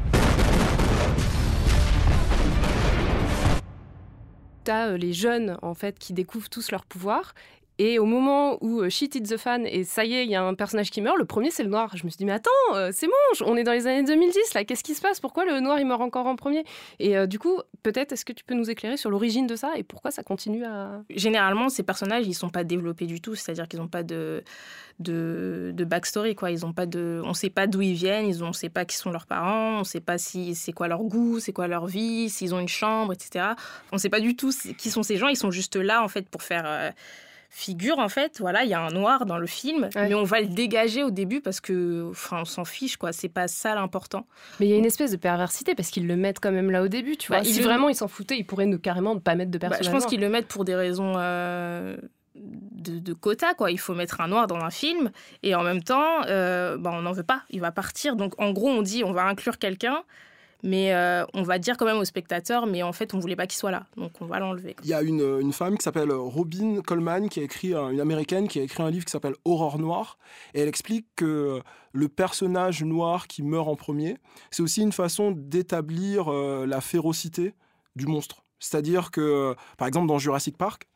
T'as 4.64 4.88
euh, 4.88 4.96
les 4.96 5.12
jeunes 5.12 5.56
en 5.62 5.74
fait 5.74 6.00
qui 6.00 6.14
découvrent 6.14 6.48
tous 6.48 6.72
leur 6.72 6.84
pouvoir 6.84 7.34
Et 7.78 7.98
au 7.98 8.04
moment 8.04 8.58
où 8.60 8.82
euh, 8.82 8.88
shit 8.88 9.14
hit 9.14 9.28
the 9.28 9.36
fan 9.36 9.66
et 9.66 9.82
ça 9.82 10.04
y 10.04 10.14
est, 10.14 10.24
il 10.24 10.30
y 10.30 10.36
a 10.36 10.42
un 10.42 10.54
personnage 10.54 10.90
qui 10.90 11.00
meurt, 11.00 11.16
le 11.18 11.24
premier 11.24 11.50
c'est 11.50 11.64
le 11.64 11.70
noir. 11.70 11.90
Je 11.96 12.04
me 12.04 12.10
suis 12.10 12.18
dit, 12.18 12.24
mais 12.24 12.32
attends, 12.32 12.50
euh, 12.74 12.90
c'est 12.92 13.06
bon, 13.06 13.12
on 13.46 13.56
est 13.56 13.64
dans 13.64 13.72
les 13.72 13.86
années 13.86 14.04
2010 14.04 14.54
là, 14.54 14.64
qu'est-ce 14.64 14.84
qui 14.84 14.94
se 14.94 15.00
passe? 15.00 15.18
Pourquoi 15.18 15.44
le 15.44 15.58
noir 15.60 15.80
il 15.80 15.86
meurt 15.86 16.00
encore 16.00 16.26
en 16.26 16.36
premier? 16.36 16.64
Et 17.00 17.16
euh, 17.16 17.26
du 17.26 17.38
coup, 17.38 17.60
peut-être 17.82 18.12
est-ce 18.12 18.24
que 18.24 18.32
tu 18.32 18.44
peux 18.44 18.54
nous 18.54 18.70
éclairer 18.70 18.96
sur 18.96 19.10
l'origine 19.10 19.46
de 19.46 19.56
ça 19.56 19.72
et 19.76 19.82
pourquoi 19.82 20.12
ça 20.12 20.22
continue 20.22 20.64
à. 20.64 21.02
Généralement, 21.10 21.68
ces 21.68 21.82
personnages, 21.82 22.26
ils 22.26 22.34
sont 22.34 22.48
pas 22.48 22.62
développés 22.62 23.06
du 23.06 23.20
tout. 23.20 23.34
C'est-à-dire 23.34 23.66
qu'ils 23.66 23.80
n'ont 23.80 23.88
pas 23.88 24.04
de, 24.04 24.44
de, 25.00 25.72
de 25.74 25.84
backstory, 25.84 26.36
quoi. 26.36 26.52
Ils 26.52 26.64
ont 26.64 26.72
pas 26.72 26.86
de, 26.86 27.22
on 27.24 27.34
sait 27.34 27.50
pas 27.50 27.66
d'où 27.66 27.82
ils 27.82 27.94
viennent, 27.94 28.26
ils 28.26 28.44
ont, 28.44 28.48
on 28.48 28.52
sait 28.52 28.68
pas 28.68 28.84
qui 28.84 28.96
sont 28.96 29.10
leurs 29.10 29.26
parents, 29.26 29.80
on 29.80 29.84
sait 29.84 30.00
pas 30.00 30.16
si 30.16 30.54
c'est 30.54 30.72
quoi 30.72 30.86
leur 30.86 31.02
goût, 31.02 31.40
c'est 31.40 31.52
quoi 31.52 31.66
leur 31.66 31.86
vie, 31.86 32.30
s'ils 32.30 32.54
ont 32.54 32.60
une 32.60 32.68
chambre, 32.68 33.12
etc. 33.12 33.46
On 33.90 33.98
sait 33.98 34.10
pas 34.10 34.20
du 34.20 34.36
tout 34.36 34.52
qui 34.78 34.90
sont 34.90 35.02
ces 35.02 35.16
gens. 35.16 35.26
Ils 35.26 35.36
sont 35.36 35.50
juste 35.50 35.74
là, 35.74 36.04
en 36.04 36.08
fait, 36.08 36.28
pour 36.28 36.42
faire 36.42 36.92
figure, 37.56 38.00
en 38.00 38.08
fait. 38.08 38.38
Voilà, 38.40 38.64
il 38.64 38.68
y 38.70 38.74
a 38.74 38.80
un 38.80 38.90
noir 38.90 39.26
dans 39.26 39.38
le 39.38 39.46
film, 39.46 39.88
Ouais. 39.94 40.08
mais 40.08 40.14
on 40.14 40.24
va 40.24 40.40
le 40.40 40.48
dégager 40.48 41.04
au 41.04 41.10
début 41.10 41.40
parce 41.40 41.60
que, 41.60 42.08
enfin, 42.10 42.38
on 42.40 42.44
s'en 42.44 42.64
fiche, 42.64 42.96
quoi. 42.96 43.12
C'est 43.12 43.28
pas 43.28 43.46
ça 43.46 43.76
l'important. 43.76 44.26
Mais 44.58 44.66
il 44.66 44.70
y 44.70 44.72
a 44.72 44.76
une 44.76 44.84
espèce 44.84 45.12
de 45.12 45.16
perversité 45.16 45.76
parce 45.76 45.90
qu'ils 45.90 46.08
le 46.08 46.16
mettent 46.16 46.40
quand 46.40 46.50
même 46.50 46.70
là 46.72 46.82
au 46.82 46.88
début, 46.88 47.16
tu 47.16 47.28
vois. 47.28 47.38
Bah, 47.38 47.44
si 47.44 47.58
le- 47.58 47.64
vraiment 47.64 47.88
ils 47.88 47.94
s'en 47.94 48.08
foutaient, 48.08 48.36
ils 48.36 48.44
pourraient 48.44 48.66
ne, 48.66 48.76
carrément 48.76 49.14
ne 49.14 49.20
pas 49.20 49.36
mettre 49.36 49.52
de 49.52 49.58
Bah, 49.58 49.68
personnage. 49.68 49.86
je 49.86 49.90
pense 49.96 50.06
qu'ils 50.06 50.20
le 50.20 50.28
mettent 50.28 50.48
pour 50.48 50.64
des 50.64 50.74
raisons 50.74 51.12
euh, 51.16 51.96
de, 52.34 52.98
de 52.98 53.12
quota, 53.12 53.54
quoi. 53.54 53.70
Il 53.70 53.78
faut 53.78 53.94
mettre 53.94 54.20
un 54.20 54.26
noir 54.26 54.48
dans 54.48 54.56
un 54.58 54.70
film 54.70 55.12
et 55.44 55.54
en 55.54 55.62
même 55.62 55.82
temps, 55.84 56.24
euh, 56.26 56.76
bah, 56.76 56.90
on 56.92 57.02
n'en 57.02 57.12
veut 57.12 57.22
pas. 57.22 57.42
Il 57.50 57.60
va 57.60 57.70
partir. 57.70 58.16
Donc 58.16 58.34
en 58.40 58.50
gros, 58.52 58.68
on 58.68 58.82
dit 58.82 59.04
on 59.04 59.12
va 59.12 59.22
inclure 59.26 59.58
quelqu'un, 59.58 60.02
mais 60.64 60.92
euh, 60.94 61.24
on 61.34 61.42
va 61.42 61.58
dire 61.60 61.76
quand 61.76 61.84
même 61.84 61.98
au 61.98 62.04
spectateur, 62.04 62.66
mais 62.66 62.82
en 62.82 62.92
fait, 62.92 63.14
on 63.14 63.18
voulait 63.20 63.36
pas 63.36 63.46
qu'il 63.46 63.58
soit 63.58 63.70
là. 63.70 63.84
Donc 63.96 64.10
on 64.20 64.26
va 64.26 64.40
l'enlever. 64.40 64.74
Il 64.82 64.88
y 64.88 64.94
a 64.94 65.02
une, 65.02 65.20
une 65.40 65.52
femme 65.52 65.76
qui 65.78 65.84
s'appelle 65.84 66.10
Robin 66.10 66.80
Coleman, 66.80 67.28
qui 67.28 67.38
a 67.40 67.42
écrit, 67.44 67.74
un- 67.74 67.90
une 67.90 68.00
américaine, 68.00 68.48
qui 68.48 68.58
a 68.58 68.62
écrit 68.62 68.82
un 68.82 68.90
livre 68.90 69.04
qui 69.04 69.12
s'appelle 69.12 69.34
Aurore 69.44 69.78
Noire. 69.78 70.18
Et 70.54 70.60
elle 70.60 70.68
explique 70.68 71.06
que 71.14 71.60
le 71.92 72.08
personnage 72.08 72.82
noir 72.82 73.28
qui 73.28 73.42
meurt 73.42 73.68
en 73.68 73.76
premier, 73.76 74.16
c'est 74.50 74.62
aussi 74.62 74.82
une 74.82 74.92
façon 74.92 75.32
d'établir 75.36 76.32
euh, 76.32 76.66
la 76.66 76.80
férocité 76.80 77.54
du 77.94 78.06
monstre. 78.06 78.42
C'est-à-dire 78.58 79.10
que, 79.10 79.54
par 79.76 79.86
exemple, 79.86 80.06
dans 80.08 80.18
Jurassic 80.18 80.56
Park, 80.56 80.88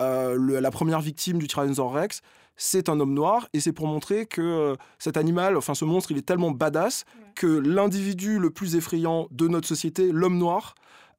euh, 0.00 0.60
la 0.60 0.70
première 0.70 1.00
victime 1.00 1.38
du 1.38 1.46
Tyrannosaurus 1.46 1.94
Rex, 1.94 2.20
c'est 2.56 2.88
un 2.88 3.00
homme 3.00 3.14
noir, 3.14 3.48
et 3.52 3.60
c'est 3.60 3.72
pour 3.72 3.86
montrer 3.86 4.26
que 4.26 4.40
euh, 4.42 4.76
cet 4.98 5.16
animal, 5.16 5.56
enfin 5.56 5.74
ce 5.74 5.84
monstre, 5.84 6.10
il 6.12 6.18
est 6.18 6.26
tellement 6.26 6.50
badass 6.50 7.04
que 7.34 7.46
l'individu 7.46 8.38
le 8.38 8.50
plus 8.50 8.76
effrayant 8.76 9.26
de 9.30 9.48
notre 9.48 9.66
société, 9.66 10.12
l'homme 10.12 10.38
noir, 10.38 10.74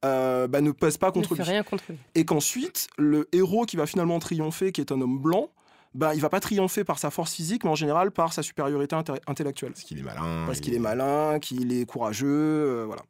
euh, 0.06 0.48
bah, 0.48 0.62
ne 0.62 0.72
pèse 0.72 0.98
pas 0.98 1.08
ne 1.08 1.12
contre 1.12 1.30
fait 1.36 1.44
lui 1.44 1.52
rien 1.52 1.64
contre 1.64 1.84
lui. 1.90 1.98
et 2.16 2.26
qu'ensuite 2.26 2.88
le 2.98 3.28
héros 3.32 3.66
qui 3.66 3.76
va 3.76 3.86
finalement 3.86 4.20
triompher, 4.20 4.72
qui 4.72 4.82
est 4.82 4.92
un 4.92 5.02
homme 5.02 5.20
blanc, 5.20 5.50
ben, 5.94 6.14
il 6.14 6.20
va 6.22 6.30
pas 6.30 6.40
triompher 6.42 6.84
par 6.84 7.00
sa 7.00 7.10
force 7.10 7.34
physique, 7.34 7.64
mais 7.64 7.70
en 7.70 7.76
général 7.76 8.12
par 8.12 8.34
sa 8.34 8.44
supériorité 8.44 8.96
intellectuelle. 9.28 9.72
Parce 9.72 9.84
qu'il 9.86 9.98
est 9.98 10.04
malin. 10.04 10.44
Parce 10.46 10.58
il- 10.60 10.62
qu'il 10.62 10.74
est 10.74 10.80
malin, 10.80 11.40
qu'il 11.40 11.72
est 11.74 11.86
courageux, 11.86 12.28
euh, 12.28 12.84
voilà. 12.86 13.02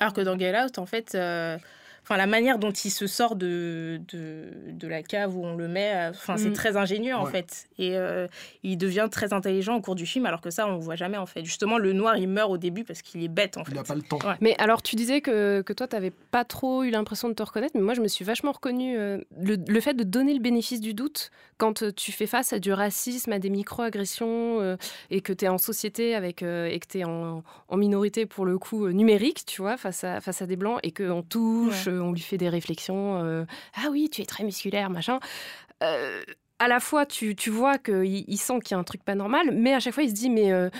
Alors 0.00 0.12
que 0.12 0.20
dans 0.20 0.36
Get 0.38 0.52
Out, 0.60 0.78
en 0.78 0.86
fait, 0.86 1.14
euh, 1.14 1.56
enfin 2.02 2.16
la 2.16 2.26
manière 2.26 2.58
dont 2.58 2.70
il 2.72 2.90
se 2.90 3.06
sort 3.06 3.36
de, 3.36 4.00
de, 4.12 4.50
de 4.72 4.88
la 4.88 5.02
cave 5.02 5.36
où 5.36 5.44
on 5.44 5.54
le 5.56 5.68
met, 5.68 5.92
euh, 5.94 6.10
enfin 6.10 6.36
c'est 6.36 6.48
Mm. 6.50 6.52
très 6.54 6.76
ingénieux 6.76 7.14
en 7.14 7.26
fait. 7.26 7.66
Et 7.78 7.96
euh, 7.96 8.26
il 8.62 8.76
devient 8.76 9.08
très 9.10 9.32
intelligent 9.32 9.76
au 9.76 9.80
cours 9.80 9.94
du 9.94 10.06
film, 10.06 10.26
alors 10.26 10.40
que 10.40 10.50
ça 10.50 10.66
on 10.66 10.72
le 10.72 10.78
voit 10.80 10.96
jamais 10.96 11.16
en 11.18 11.26
fait. 11.26 11.44
Justement, 11.44 11.78
le 11.78 11.92
noir 11.92 12.16
il 12.16 12.28
meurt 12.28 12.50
au 12.50 12.58
début 12.58 12.84
parce 12.84 13.02
qu'il 13.02 13.22
est 13.22 13.28
bête 13.28 13.56
en 13.56 13.64
fait. 13.64 13.72
Il 13.72 13.76
n'a 13.76 13.82
pas 13.84 13.94
le 13.94 14.02
temps. 14.02 14.18
Ouais. 14.18 14.34
Mais 14.40 14.54
alors, 14.58 14.82
tu 14.82 14.96
disais 14.96 15.20
que, 15.20 15.62
que 15.62 15.72
toi, 15.72 15.86
tu 15.88 15.94
n'avais 15.96 16.10
pas 16.10 16.44
trop 16.44 16.82
eu 16.82 16.90
l'impression 16.90 17.28
de 17.28 17.34
te 17.34 17.42
reconnaître, 17.42 17.72
mais 17.76 17.82
moi, 17.82 17.94
je 17.94 18.00
me 18.00 18.08
suis 18.08 18.24
vachement 18.24 18.52
reconnue. 18.52 18.96
euh, 18.98 19.18
le, 19.40 19.56
le 19.66 19.80
fait 19.80 19.94
de 19.94 20.02
donner 20.04 20.34
le 20.34 20.40
bénéfice 20.40 20.80
du 20.80 20.94
doute 20.94 21.30
quand 21.58 21.84
tu 21.94 22.10
fais 22.12 22.26
face 22.26 22.52
à 22.52 22.58
du 22.58 22.72
racisme, 22.72 23.30
à 23.32 23.38
des 23.38 23.50
micro-agressions, 23.50 24.60
euh, 24.60 24.76
et 25.10 25.20
que 25.20 25.32
tu 25.32 25.44
es 25.44 25.48
en 25.48 25.58
société 25.58 26.14
avec, 26.14 26.42
euh, 26.42 26.66
et 26.66 26.78
que 26.80 26.86
tu 26.88 26.98
es 26.98 27.04
en, 27.04 27.42
en 27.68 27.76
minorité, 27.76 28.26
pour 28.26 28.44
le 28.44 28.58
coup, 28.58 28.86
euh, 28.86 28.92
numérique, 28.92 29.44
tu 29.46 29.62
vois, 29.62 29.76
face 29.76 30.04
à, 30.04 30.20
face 30.20 30.42
à 30.42 30.46
des 30.46 30.56
blancs, 30.56 30.80
et 30.82 30.90
qu'on 30.92 31.22
touche, 31.22 31.86
Ouais. 31.86 31.91
On 32.00 32.12
lui 32.12 32.20
fait 32.20 32.38
des 32.38 32.48
réflexions. 32.48 33.22
euh, 33.22 33.44
ah 33.74 33.88
oui, 33.90 34.08
tu 34.10 34.22
es 34.22 34.24
très 34.24 34.44
musculaire, 34.44 34.90
machin. 34.90 35.20
Euh, 35.82 36.22
à 36.58 36.68
la 36.68 36.80
fois, 36.80 37.06
tu, 37.06 37.34
tu 37.34 37.50
vois 37.50 37.78
qu'il 37.78 38.24
il 38.28 38.38
sent 38.38 38.60
qu'il 38.60 38.74
y 38.74 38.74
a 38.76 38.78
un 38.78 38.84
truc 38.84 39.02
pas 39.04 39.14
normal, 39.16 39.50
mais 39.52 39.74
à 39.74 39.80
chaque 39.80 39.94
fois, 39.94 40.04
il 40.04 40.10
se 40.10 40.14
dit, 40.14 40.30
mais 40.30 40.52
euh, 40.52 40.70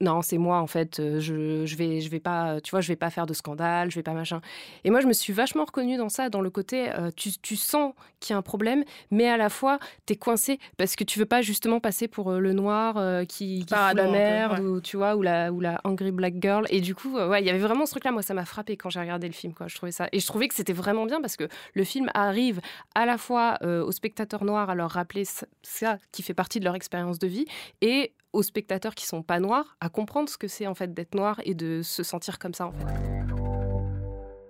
non, 0.00 0.22
c'est 0.22 0.38
moi 0.38 0.58
en 0.58 0.66
fait. 0.66 0.96
Je, 1.20 1.64
je 1.64 1.76
vais, 1.76 2.00
je 2.00 2.10
vais 2.10 2.20
pas, 2.20 2.60
tu 2.60 2.70
vois, 2.70 2.80
je 2.80 2.88
vais 2.88 2.96
pas 2.96 3.10
faire 3.10 3.26
de 3.26 3.34
scandale, 3.34 3.90
je 3.90 3.96
vais 3.96 4.02
pas 4.02 4.12
machin. 4.12 4.40
Et 4.84 4.90
moi, 4.90 5.00
je 5.00 5.06
me 5.06 5.12
suis 5.12 5.32
vachement 5.32 5.64
reconnue 5.64 5.96
dans 5.96 6.08
ça, 6.08 6.30
dans 6.30 6.40
le 6.40 6.50
côté, 6.50 6.90
euh, 6.92 7.10
tu, 7.14 7.30
tu 7.40 7.56
sens 7.56 7.94
qu'il 8.20 8.32
y 8.32 8.34
a 8.34 8.38
un 8.38 8.42
problème, 8.42 8.84
mais 9.10 9.28
à 9.28 9.36
la 9.36 9.48
fois, 9.48 9.78
t'es 10.06 10.16
coincé 10.16 10.58
parce 10.76 10.96
que 10.96 11.04
tu 11.04 11.18
veux 11.18 11.26
pas 11.26 11.42
justement 11.42 11.80
passer 11.80 12.08
pour 12.08 12.32
le 12.32 12.52
noir 12.52 12.96
euh, 12.96 13.24
qui, 13.24 13.64
qui 13.66 13.74
fout 13.74 13.94
la 13.94 14.08
merde, 14.10 14.58
ouais. 14.58 14.64
ou 14.64 14.80
tu 14.80 14.96
vois, 14.96 15.16
ou 15.16 15.22
la, 15.22 15.52
ou 15.52 15.60
la 15.60 15.80
angry 15.84 16.10
black 16.10 16.34
girl. 16.40 16.66
Et 16.70 16.80
du 16.80 16.94
coup, 16.94 17.16
euh, 17.16 17.28
ouais, 17.28 17.40
il 17.42 17.46
y 17.46 17.50
avait 17.50 17.58
vraiment 17.58 17.86
ce 17.86 17.92
truc-là. 17.92 18.12
Moi, 18.12 18.22
ça 18.22 18.34
m'a 18.34 18.44
frappé 18.44 18.76
quand 18.76 18.90
j'ai 18.90 19.00
regardé 19.00 19.26
le 19.26 19.32
film, 19.32 19.54
quoi. 19.54 19.68
Je 19.68 19.76
trouvais 19.76 19.92
ça, 19.92 20.08
et 20.12 20.20
je 20.20 20.26
trouvais 20.26 20.48
que 20.48 20.54
c'était 20.54 20.72
vraiment 20.72 21.06
bien 21.06 21.20
parce 21.20 21.36
que 21.36 21.48
le 21.74 21.84
film 21.84 22.10
arrive 22.14 22.60
à 22.94 23.06
la 23.06 23.16
fois 23.16 23.58
aux 23.62 23.92
spectateurs 23.92 24.44
noirs 24.44 24.70
à 24.70 24.74
leur 24.74 24.90
rappeler 24.90 25.24
ça, 25.24 25.46
ça 25.62 25.98
qui 26.12 26.22
fait 26.22 26.34
partie 26.34 26.60
de 26.60 26.64
leur 26.64 26.74
expérience 26.74 27.18
de 27.18 27.26
vie, 27.26 27.46
et 27.80 28.12
aux 28.34 28.42
spectateurs 28.42 28.94
qui 28.94 29.06
sont 29.06 29.22
pas 29.22 29.40
noirs 29.40 29.76
à 29.80 29.88
comprendre 29.88 30.28
ce 30.28 30.36
que 30.36 30.48
c'est 30.48 30.66
en 30.66 30.74
fait 30.74 30.92
d'être 30.92 31.14
noir 31.14 31.40
et 31.44 31.54
de 31.54 31.80
se 31.82 32.02
sentir 32.02 32.38
comme 32.38 32.52
ça 32.52 32.66
en 32.66 32.72
fait. 32.72 32.84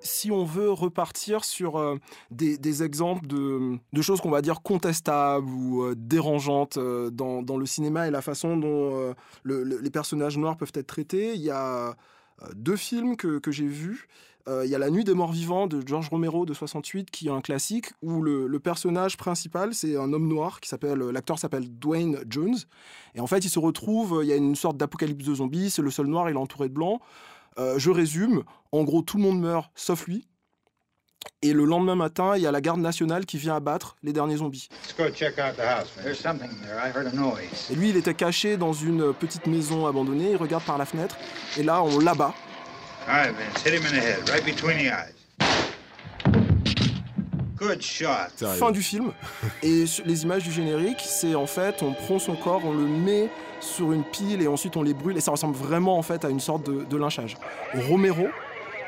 Si 0.00 0.30
on 0.30 0.44
veut 0.44 0.70
repartir 0.70 1.44
sur 1.46 1.78
euh, 1.78 1.96
des, 2.30 2.82
exemples 2.82 3.26
de, 3.26 3.78
choses 4.02 4.20
qu'on 4.20 4.30
va 4.30 4.42
dire 4.42 4.60
contestables 4.60 5.48
ou 5.48 5.82
euh, 5.82 5.94
dérangeantes 5.96 6.76
euh, 6.76 7.08
dans, 7.10 7.56
le 7.56 7.64
cinéma 7.64 8.06
et 8.06 8.10
la 8.10 8.20
façon 8.20 8.58
dont 8.58 9.14
le- 9.44 9.62
le- 9.62 9.78
les 9.78 9.90
personnages 9.90 10.36
noirs 10.36 10.58
peuvent 10.58 10.72
être 10.74 10.88
traités, 10.88 11.34
il 11.34 11.40
y 11.40 11.50
a 11.50 11.96
deux 12.54 12.76
films 12.76 13.16
que, 13.16 13.38
que 13.38 13.50
j'ai 13.50 13.66
vus. 13.66 14.08
Euh, 14.48 14.64
Il 14.64 14.70
y 14.70 14.74
a 14.74 14.78
La 14.78 14.90
Nuit 14.90 15.04
des 15.04 15.14
Morts 15.14 15.32
Vivants 15.32 15.66
de 15.66 15.82
George 15.86 16.08
Romero 16.08 16.44
de 16.44 16.52
68, 16.52 17.10
qui 17.10 17.28
est 17.28 17.30
un 17.30 17.40
classique, 17.40 17.92
où 18.02 18.20
le, 18.20 18.46
le 18.46 18.60
personnage 18.60 19.16
principal, 19.16 19.74
c'est 19.74 19.96
un 19.96 20.12
homme 20.12 20.28
noir, 20.28 20.60
qui 20.60 20.68
s'appelle, 20.68 20.98
l'acteur 20.98 21.38
s'appelle 21.38 21.66
Dwayne 21.78 22.18
Jones. 22.28 22.56
Et 23.14 23.20
en 23.20 23.26
fait, 23.26 23.38
il 23.44 23.48
se 23.50 23.58
retrouve, 23.58 24.20
il 24.22 24.28
y 24.28 24.32
a 24.32 24.36
une 24.36 24.54
sorte 24.56 24.76
d'apocalypse 24.76 25.24
de 25.24 25.34
zombies, 25.34 25.70
c'est 25.70 25.82
le 25.82 25.90
seul 25.90 26.06
noir, 26.06 26.28
il 26.28 26.34
est 26.34 26.38
entouré 26.38 26.68
de 26.68 26.74
blancs. 26.74 27.00
Euh, 27.58 27.78
je 27.78 27.90
résume, 27.90 28.42
en 28.72 28.82
gros, 28.84 29.02
tout 29.02 29.16
le 29.16 29.22
monde 29.22 29.40
meurt, 29.40 29.70
sauf 29.74 30.06
lui. 30.06 30.26
Et 31.40 31.52
le 31.54 31.64
lendemain 31.64 31.94
matin, 31.94 32.36
il 32.36 32.42
y 32.42 32.46
a 32.46 32.52
la 32.52 32.60
garde 32.60 32.80
nationale 32.80 33.24
qui 33.24 33.38
vient 33.38 33.56
abattre 33.56 33.96
les 34.02 34.12
derniers 34.12 34.36
zombies. 34.38 34.68
Let's 34.70 34.96
go 34.96 35.14
check 35.14 35.38
out 35.38 35.56
the 35.56 35.60
house. 35.60 35.88
There's 36.02 36.18
something 36.18 36.50
there. 36.62 36.76
I 36.76 36.90
heard 36.90 37.06
a 37.06 37.16
noise. 37.16 37.70
Et 37.70 37.74
lui, 37.74 37.90
il 37.90 37.96
était 37.96 38.14
caché 38.14 38.56
dans 38.58 38.72
une 38.74 39.14
petite 39.14 39.46
maison 39.46 39.86
abandonnée, 39.86 40.32
il 40.32 40.36
regarde 40.36 40.64
par 40.64 40.76
la 40.76 40.84
fenêtre, 40.84 41.16
et 41.56 41.62
là, 41.62 41.82
on 41.82 41.98
l'abat. 41.98 42.34
All 43.06 43.14
right, 43.14 43.34
Vince. 43.34 43.62
Hit 43.62 43.74
him 43.74 43.84
in 43.86 43.92
the 43.92 44.00
head, 44.00 44.28
right 44.30 44.44
between 44.44 44.78
the 44.78 44.90
eyes. 44.90 45.12
Good 47.56 47.82
shot. 47.82 48.30
Fin 48.58 48.72
du 48.72 48.82
film. 48.82 49.12
Et 49.62 49.84
les 50.04 50.22
images 50.22 50.42
du 50.44 50.52
générique, 50.52 51.00
c'est 51.04 51.34
en 51.34 51.46
fait, 51.46 51.82
on 51.82 51.92
prend 51.92 52.18
son 52.18 52.34
corps, 52.34 52.62
on 52.64 52.72
le 52.72 52.86
met 52.86 53.28
sur 53.60 53.92
une 53.92 54.04
pile 54.04 54.42
et 54.42 54.48
ensuite 54.48 54.76
on 54.76 54.82
les 54.82 54.92
brûle. 54.94 55.16
Et 55.16 55.20
ça 55.20 55.30
ressemble 55.30 55.54
vraiment 55.54 55.96
en 55.96 56.02
fait 56.02 56.24
à 56.24 56.28
une 56.28 56.40
sorte 56.40 56.66
de, 56.66 56.84
de 56.84 56.96
lynchage. 56.96 57.36
Romero 57.88 58.26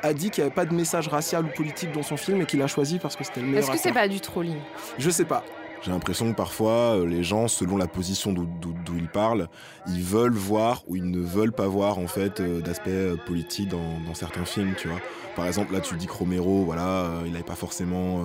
a 0.02 0.12
dit 0.12 0.30
qu'il 0.30 0.42
n'y 0.44 0.46
avait 0.46 0.54
pas 0.54 0.66
de 0.66 0.75
message 0.75 1.08
racial 1.08 1.44
ou 1.44 1.49
politique 1.49 1.92
dans 1.92 2.02
son 2.02 2.16
film 2.16 2.42
et 2.42 2.46
qu'il 2.46 2.61
a 2.61 2.66
choisi 2.66 2.99
parce 2.99 3.16
que 3.16 3.25
c'était 3.25 3.40
le 3.40 3.46
meilleur. 3.46 3.64
Est-ce 3.64 3.70
que 3.70 3.78
c'est 3.78 3.92
pas 3.92 4.08
du 4.08 4.20
trolling? 4.20 4.58
Je 4.99 5.11
sais 5.11 5.25
pas. 5.25 5.44
J'ai 5.83 5.90
l'impression 5.90 6.30
que 6.30 6.37
parfois, 6.37 6.97
euh, 6.97 7.06
les 7.06 7.23
gens, 7.23 7.49
selon 7.49 7.76
la 7.76 7.87
position 7.87 8.33
d'où 8.33 8.97
ils 8.97 9.09
parlent, 9.09 9.49
ils 9.88 10.02
veulent 10.02 10.33
voir 10.33 10.83
ou 10.88 10.97
ils 10.97 11.09
ne 11.09 11.21
veulent 11.21 11.52
pas 11.52 11.66
voir 11.68 11.99
en 11.99 12.06
fait 12.06 12.40
euh, 12.40 12.61
d'aspect 12.61 12.90
euh, 12.90 13.16
politique 13.16 13.68
dans, 13.68 14.14
certains 14.14 14.45
films, 14.45 14.75
tu 14.76 14.88
vois. 14.88 15.00
Par 15.37 15.47
exemple, 15.47 15.73
là, 15.75 15.80
tu 15.80 15.95
dis 15.97 16.06
que 16.06 16.12
Romero, 16.12 16.64
voilà, 16.64 17.11
il 17.26 17.33
n'avait 17.33 17.45
pas 17.45 17.54
forcément 17.54 18.25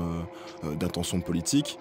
d'intention 0.64 1.20
politique. 1.20 1.78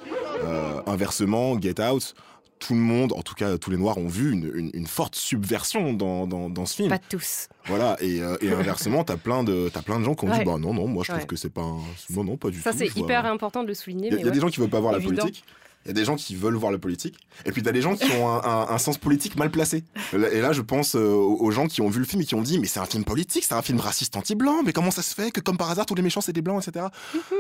Inversement, 0.86 1.60
Get 1.60 1.80
Out, 1.80 2.16
tout 2.60 2.74
le 2.74 2.80
monde, 2.80 3.12
en 3.14 3.22
tout 3.22 3.34
cas 3.34 3.58
tous 3.58 3.70
les 3.70 3.76
Noirs, 3.76 3.98
ont 3.98 4.06
vu 4.06 4.32
une, 4.32 4.50
une- 4.54 4.70
une 4.74 4.86
forte 4.86 5.16
subversion 5.16 5.92
dans, 5.92 6.26
dans, 6.28 6.48
dans 6.48 6.66
ce 6.66 6.76
film. 6.76 6.88
Pas 6.90 6.98
tous. 6.98 7.48
Voilà, 7.66 7.96
et, 8.00 8.20
euh, 8.22 8.36
et 8.40 8.52
inversement, 8.52 9.02
t'as 9.02 9.16
plein 9.16 9.42
de 9.42 9.68
t'as 9.72 9.82
plein 9.82 9.98
de 9.98 10.04
gens 10.04 10.14
qui 10.14 10.26
ont 10.26 10.30
dit 10.32 10.44
bah 10.44 10.56
non 10.58 10.72
non, 10.72 10.86
moi 10.86 11.02
je 11.04 11.08
trouve 11.10 11.22
Ouais. 11.22 11.26
que 11.26 11.36
c'est 11.36 11.50
pas 11.50 11.62
un... 11.62 11.78
non 12.10 12.22
non 12.24 12.36
pas 12.36 12.50
du 12.50 12.60
Ça, 12.60 12.70
tout. 12.72 12.78
c'est 12.78 12.86
je 12.86 12.92
vois- 12.94 13.02
hyper 13.04 13.26
important 13.26 13.62
de 13.62 13.68
le 13.68 13.74
souligner. 13.74 14.08
il 14.12 14.20
y 14.20 14.24
a, 14.24 14.28
y 14.28 14.30
des 14.30 14.40
gens 14.40 14.48
qui 14.48 14.60
veulent 14.60 14.70
pas 14.70 14.78
voir 14.80 14.94
Évident. 14.94 15.12
la 15.12 15.20
politique. 15.22 15.44
Il 15.86 15.88
y 15.88 15.90
a 15.92 15.94
des 15.94 16.04
gens 16.04 16.14
qui 16.14 16.36
veulent 16.36 16.56
voir 16.56 16.70
la 16.70 16.76
politique. 16.76 17.16
Et 17.46 17.52
puis 17.52 17.62
t'as 17.62 17.72
des 17.72 17.80
gens 17.80 17.96
qui 17.96 18.04
ont 18.12 18.28
un, 18.28 18.42
un- 18.44 18.66
un 18.68 18.76
sens 18.76 18.98
politique 18.98 19.36
mal 19.36 19.50
placé. 19.50 19.82
Et 20.12 20.40
là, 20.42 20.52
je 20.52 20.60
pense 20.60 20.94
euh, 20.94 21.00
aux 21.14 21.50
gens 21.52 21.68
qui 21.68 21.80
ont 21.80 21.88
vu 21.88 22.00
le 22.00 22.04
film 22.04 22.20
et 22.20 22.26
qui 22.26 22.34
ont 22.34 22.42
dit 22.42 22.58
Mais 22.58 22.66
c'est 22.66 22.80
un 22.80 22.84
film 22.84 23.02
politique, 23.02 23.44
c'est 23.44 23.54
un 23.54 23.62
film 23.62 23.80
raciste 23.80 24.14
anti-blanc, 24.14 24.62
mais 24.62 24.74
comment 24.74 24.90
ça 24.90 25.00
se 25.00 25.14
fait 25.14 25.30
que, 25.30 25.40
comme 25.40 25.56
par 25.56 25.70
hasard, 25.70 25.86
tous 25.86 25.94
les 25.94 26.02
méchants 26.02 26.20
c'est 26.20 26.34
des 26.34 26.42
blancs, 26.42 26.62
etc. 26.68 26.84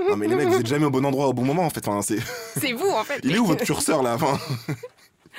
non, 0.08 0.16
mais 0.16 0.26
les 0.26 0.36
mecs, 0.36 0.48
vous 0.48 0.54
êtes 0.58 0.66
jamais 0.66 0.86
au 0.86 0.90
bon 0.90 1.04
endroit 1.04 1.26
au 1.28 1.34
bon 1.34 1.44
moment, 1.44 1.64
en 1.66 1.70
fait. 1.70 1.86
Enfin, 1.86 2.00
c'est... 2.00 2.18
C'est 2.58 2.72
vous, 2.72 2.88
en 2.88 3.04
fait. 3.04 3.20
Il 3.24 3.34
est 3.34 3.38
où 3.38 3.44
votre 3.44 3.62
curseur 3.62 4.02
là 4.02 4.14
enfin, 4.14 4.38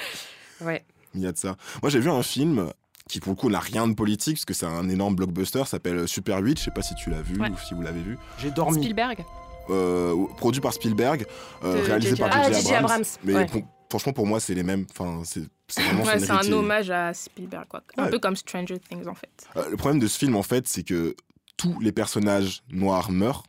Ouais. 0.62 0.86
Il 1.16 1.22
y 1.22 1.28
a 1.28 1.32
de 1.32 1.38
ça. 1.38 1.56
Moi, 1.82 1.90
j'ai 1.90 2.00
vu 2.00 2.10
un 2.10 2.22
film 2.24 2.72
qui, 3.10 3.20
pour 3.20 3.32
le 3.32 3.36
coup, 3.36 3.50
n'a 3.50 3.60
rien 3.60 3.88
de 3.88 3.94
politique, 3.96 4.36
parce 4.36 4.46
que 4.46 4.54
c'est 4.54 4.66
un 4.68 4.88
énorme 4.90 5.16
blockbuster, 5.16 5.64
s'appelle 5.66 6.08
Super 6.08 6.38
8. 6.40 6.60
Je 6.60 6.64
sais 6.66 6.72
pas 6.72 6.84
si 6.84 6.94
tu 6.96 7.10
l'as 7.10 7.22
vu 7.22 7.40
Ouais. 7.40 7.50
ou 7.50 7.58
si 7.58 7.74
vous 7.74 7.82
l'avez 7.82 8.02
vu. 8.02 8.18
J'ai 8.38 8.52
dormi. 8.52 8.82
Spielberg. 8.82 9.26
Euh, 9.70 10.16
produit 10.38 10.62
par 10.62 10.74
Spielberg, 10.74 11.26
euh, 11.64 11.82
réalisé 11.84 12.16
par 12.16 12.30
Ah, 12.32 12.44
J.J. 12.52 12.62
J.J. 12.62 12.74
Abrams. 12.76 12.92
Abrams, 12.92 13.06
Mais 13.24 13.34
ouais. 13.36 13.46
pour- 13.48 13.62
franchement, 13.90 14.14
pour 14.14 14.28
moi, 14.28 14.40
c'est 14.40 14.54
les 14.54 14.64
mêmes. 14.64 14.86
Enfin, 14.92 15.22
c'est 15.26 15.44
c'est 15.68 15.82
Ouais, 15.82 16.30
un 16.32 16.52
hommage 16.52 16.90
à 16.90 17.14
Spielberg, 17.14 17.66
quoi. 17.70 17.82
Un 17.98 18.04
Ouais. 18.06 18.10
peu 18.10 18.20
comme 18.20 18.36
Stranger 18.36 18.78
Things, 18.80 19.08
en 19.08 19.14
fait. 19.16 19.30
Euh, 19.58 19.70
le 19.70 19.78
problème 19.78 20.00
de 20.00 20.08
ce 20.08 20.18
film, 20.18 20.36
en 20.36 20.44
fait, 20.44 20.68
c'est 20.68 20.84
que 20.84 21.16
tous 21.58 21.80
les 21.80 21.92
personnages 21.92 22.62
noirs 22.72 23.10
meurent. 23.12 23.44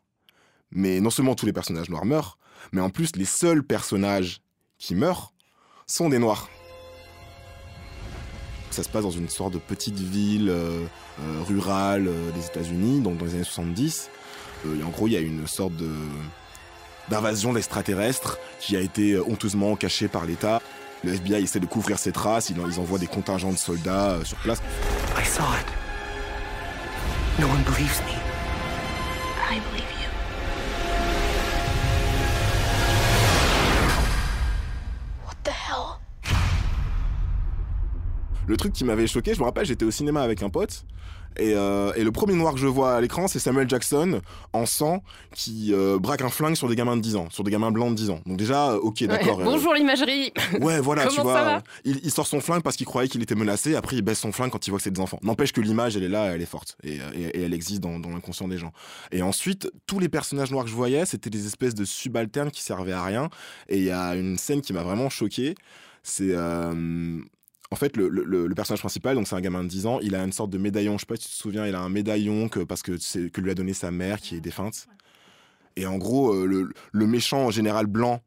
Mais 0.71 1.00
non 1.00 1.11
seulement 1.11 1.35
tous 1.35 1.47
les 1.47 1.52
personnages 1.52 1.90
noirs 1.90 2.04
meurent, 2.06 2.38
mais 2.73 2.80
en 2.80 2.90
plus, 2.90 3.14
les 3.16 3.25
seuls 3.25 3.62
personnages 3.64 4.40
qui 4.78 4.94
meurent 4.94 5.31
sont 5.92 6.08
des 6.08 6.18
noirs. 6.18 6.49
Ça 8.70 8.82
se 8.82 8.88
passe 8.88 9.02
dans 9.02 9.11
une 9.11 9.28
sorte 9.28 9.52
de 9.52 9.58
petite 9.58 9.99
ville 9.99 10.49
euh, 10.49 10.84
euh, 11.20 11.42
rurale 11.46 12.08
euh, 12.08 12.30
des 12.32 12.46
États-Unis, 12.46 13.00
donc 13.00 13.18
dans 13.18 13.26
les 13.26 13.34
années 13.34 13.44
70. 13.44 14.08
Euh, 14.66 14.80
et 14.80 14.82
en 14.82 14.88
gros, 14.88 15.06
il 15.08 15.12
y 15.12 15.16
a 15.16 15.20
une 15.20 15.46
sorte 15.46 15.76
de 15.76 15.90
d'invasion 17.08 17.52
d'extraterrestres 17.52 18.38
qui 18.61 18.76
a 18.76 18.80
été 18.80 19.12
euh, 19.12 19.25
honteusement 19.28 19.76
cachée 19.76 20.08
par 20.08 20.25
l'État. 20.25 20.62
Le 21.04 21.12
FBI 21.14 21.42
essaie 21.42 21.61
de 21.61 21.66
couvrir 21.66 21.99
ses 21.99 22.12
traces, 22.12 22.49
ils, 22.49 22.58
en- 22.61 22.66
ils 22.68 22.78
envoient 22.80 22.99
des 23.00 23.08
contingents 23.08 23.52
de 23.52 23.58
soldats 23.58 24.12
euh, 24.12 24.25
sur 24.25 24.38
place. 24.38 24.62
I 25.18 25.25
saw 25.26 25.42
it. 25.42 25.66
No 27.40 27.46
one 27.49 27.62
believes 27.64 28.00
me. 28.06 28.12
I 29.50 29.58
believe 29.70 29.84
you. 30.00 30.01
Le 38.49 38.56
truc 38.56 38.72
qui 38.72 38.84
m'avait 38.84 39.06
choqué, 39.06 39.34
je 39.34 39.38
me 39.40 39.44
rappelle, 39.44 39.64
j'étais 39.66 39.84
au 39.84 39.90
cinéma 39.90 40.22
avec 40.22 40.42
un 40.42 40.49
pote. 40.50 40.84
Et, 41.38 41.54
euh, 41.54 41.94
et 41.96 42.04
le 42.04 42.12
premier 42.12 42.34
noir 42.34 42.52
que 42.52 42.61
je 42.61 42.66
vois 42.66 42.94
à 42.96 43.00
l'écran, 43.00 43.26
c'est 43.26 43.38
Samuel 43.38 43.66
Jackson 43.66 44.20
en 44.52 44.66
sang 44.66 45.02
qui 45.34 45.72
euh, 45.72 45.99
braque 45.99 46.20
un 46.20 46.28
flingue 46.28 46.56
sur 46.56 46.68
des 46.68 46.76
gamins 46.76 46.94
de 46.94 47.00
10 47.00 47.16
ans, 47.16 47.28
sur 47.30 47.42
des 47.42 47.50
gamins 47.50 47.70
blancs 47.70 47.88
de 47.90 47.94
10 47.94 48.11
ans. 48.11 48.20
Donc 48.26 48.37
déjà, 48.37 48.72
euh, 48.72 48.76
ok, 48.80 48.99
Ouais. 49.00 49.06
d'accord. 49.06 49.40
euh, 49.40 49.44
Bonjour 49.44 49.72
l'imagerie. 49.72 50.30
Ouais, 50.61 50.78
voilà, 50.80 51.06
tu 51.08 51.22
vois. 51.22 51.62
il, 51.87 52.00
il 52.04 52.11
sort 52.11 52.26
son 52.26 52.40
flingue 52.42 52.62
parce 52.62 52.76
qu'il 52.76 52.84
croyait 52.84 53.08
qu'il 53.08 53.22
était 53.22 53.34
menacé. 53.34 53.75
Après, 53.76 53.96
il 53.96 54.02
baisse 54.02 54.18
son 54.18 54.30
flingue 54.30 54.50
quand 54.50 54.66
il 54.66 54.70
voit 54.70 54.78
que 54.78 54.82
c'est 54.82 54.90
des 54.90 55.00
enfants. 55.00 55.18
N'empêche 55.22 55.52
que 55.52 55.62
l'image, 55.62 55.96
elle 55.96 56.02
est 56.02 56.08
là, 56.11 56.34
elle 56.34 56.42
est 56.42 56.46
forte. 56.46 56.76
Et, 56.82 56.96
et- 57.14 57.38
et 57.38 57.42
elle 57.44 57.54
existe 57.54 57.80
dans, 57.80 57.99
dans 57.99 58.11
l'inconscient 58.11 58.49
des 58.49 58.58
gens. 58.58 58.72
Et 59.11 59.22
ensuite, 59.22 59.70
tous 59.87 60.00
les 60.00 60.11
personnages 60.11 60.50
noirs 60.50 60.64
que 60.64 60.70
je 60.70 60.76
voyais, 60.76 61.06
c'était 61.06 61.30
des 61.30 61.46
espèces 61.46 61.75
de 61.75 61.87
subalternes 61.87 62.50
qui 62.50 62.61
servaient 62.62 62.92
à 62.92 63.02
rien. 63.04 63.30
Et 63.70 63.78
il 63.78 63.84
y 63.84 63.90
a 63.90 64.16
une 64.16 64.37
scène 64.37 64.61
qui 64.61 64.75
m'a 64.75 64.82
vraiment 64.82 65.08
choqué. 65.08 65.54
C'est. 66.02 66.34
En 67.73 67.76
fait, 67.76 67.97
le, 67.97 68.52
personnage 68.55 68.81
principal, 68.81 69.14
donc 69.17 69.26
c'est 69.26 69.35
un 69.35 69.41
gamin 69.41 69.64
de 69.64 69.69
10 69.69 69.87
ans, 69.87 69.99
il 70.02 70.14
a 70.14 70.23
une 70.23 70.33
sorte 70.33 70.50
de 70.50 70.59
médaillon. 70.59 70.99
Je 70.99 71.00
sais 71.00 71.07
pas 71.07 71.17
si 71.17 71.23
tu 71.23 71.31
te 71.31 71.37
souviens, 71.37 71.67
il 71.67 71.75
a 71.75 71.81
un 71.81 71.88
médaillon 71.88 72.50
que, 72.50 72.61
parce 72.61 72.83
que, 72.83 72.93
que 73.29 73.41
lui 73.41 73.50
a 73.50 73.55
donné 73.55 73.73
sa 73.73 73.91
mère 73.91 74.21
qui 74.21 74.37
est 74.37 74.41
défunte. 74.41 74.87
Et 75.76 75.87
en 75.87 75.97
gros, 75.97 76.35
euh, 76.35 76.71
le, 76.93 77.07
méchant 77.07 77.50
général 77.50 77.87
blanc 77.87 78.21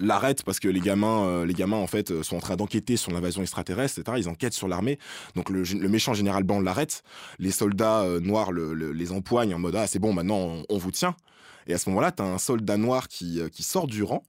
l'arrête 0.00 0.42
parce 0.42 0.58
que 0.58 0.66
les 0.66 0.80
gamins, 0.80 1.26
euh, 1.26 1.46
les 1.46 1.54
gamins 1.54 1.76
en 1.76 1.86
fait 1.86 2.10
euh, 2.10 2.24
sont 2.24 2.36
en 2.36 2.40
train 2.40 2.56
d'enquêter 2.56 2.96
sur 2.96 3.12
l'invasion 3.12 3.40
extraterrestre, 3.40 4.00
etc. 4.00 4.16
Ils 4.18 4.28
enquêtent 4.28 4.52
sur 4.52 4.66
l'armée. 4.66 4.98
Donc 5.36 5.48
le, 5.48 5.62
méchant 5.88 6.12
général 6.12 6.42
blanc 6.42 6.60
l'arrête. 6.60 7.04
Les 7.38 7.52
soldats 7.52 8.04
noirs 8.20 8.50
le- 8.50 8.74
le- 8.74 8.90
les 8.90 9.12
empoignent 9.12 9.54
en 9.54 9.60
mode 9.60 9.76
ah 9.76 9.86
c'est 9.86 10.00
bon 10.00 10.12
maintenant 10.12 10.64
on, 10.68 10.78
vous 10.78 10.90
tient. 10.90 11.14
Et 11.68 11.74
à 11.74 11.78
ce 11.78 11.88
moment-là, 11.90 12.10
t'as 12.10 12.24
un 12.24 12.38
soldat 12.38 12.78
noir 12.78 13.06
qui 13.06 13.40
sort 13.60 13.86
du 13.86 14.02
rang 14.02 14.24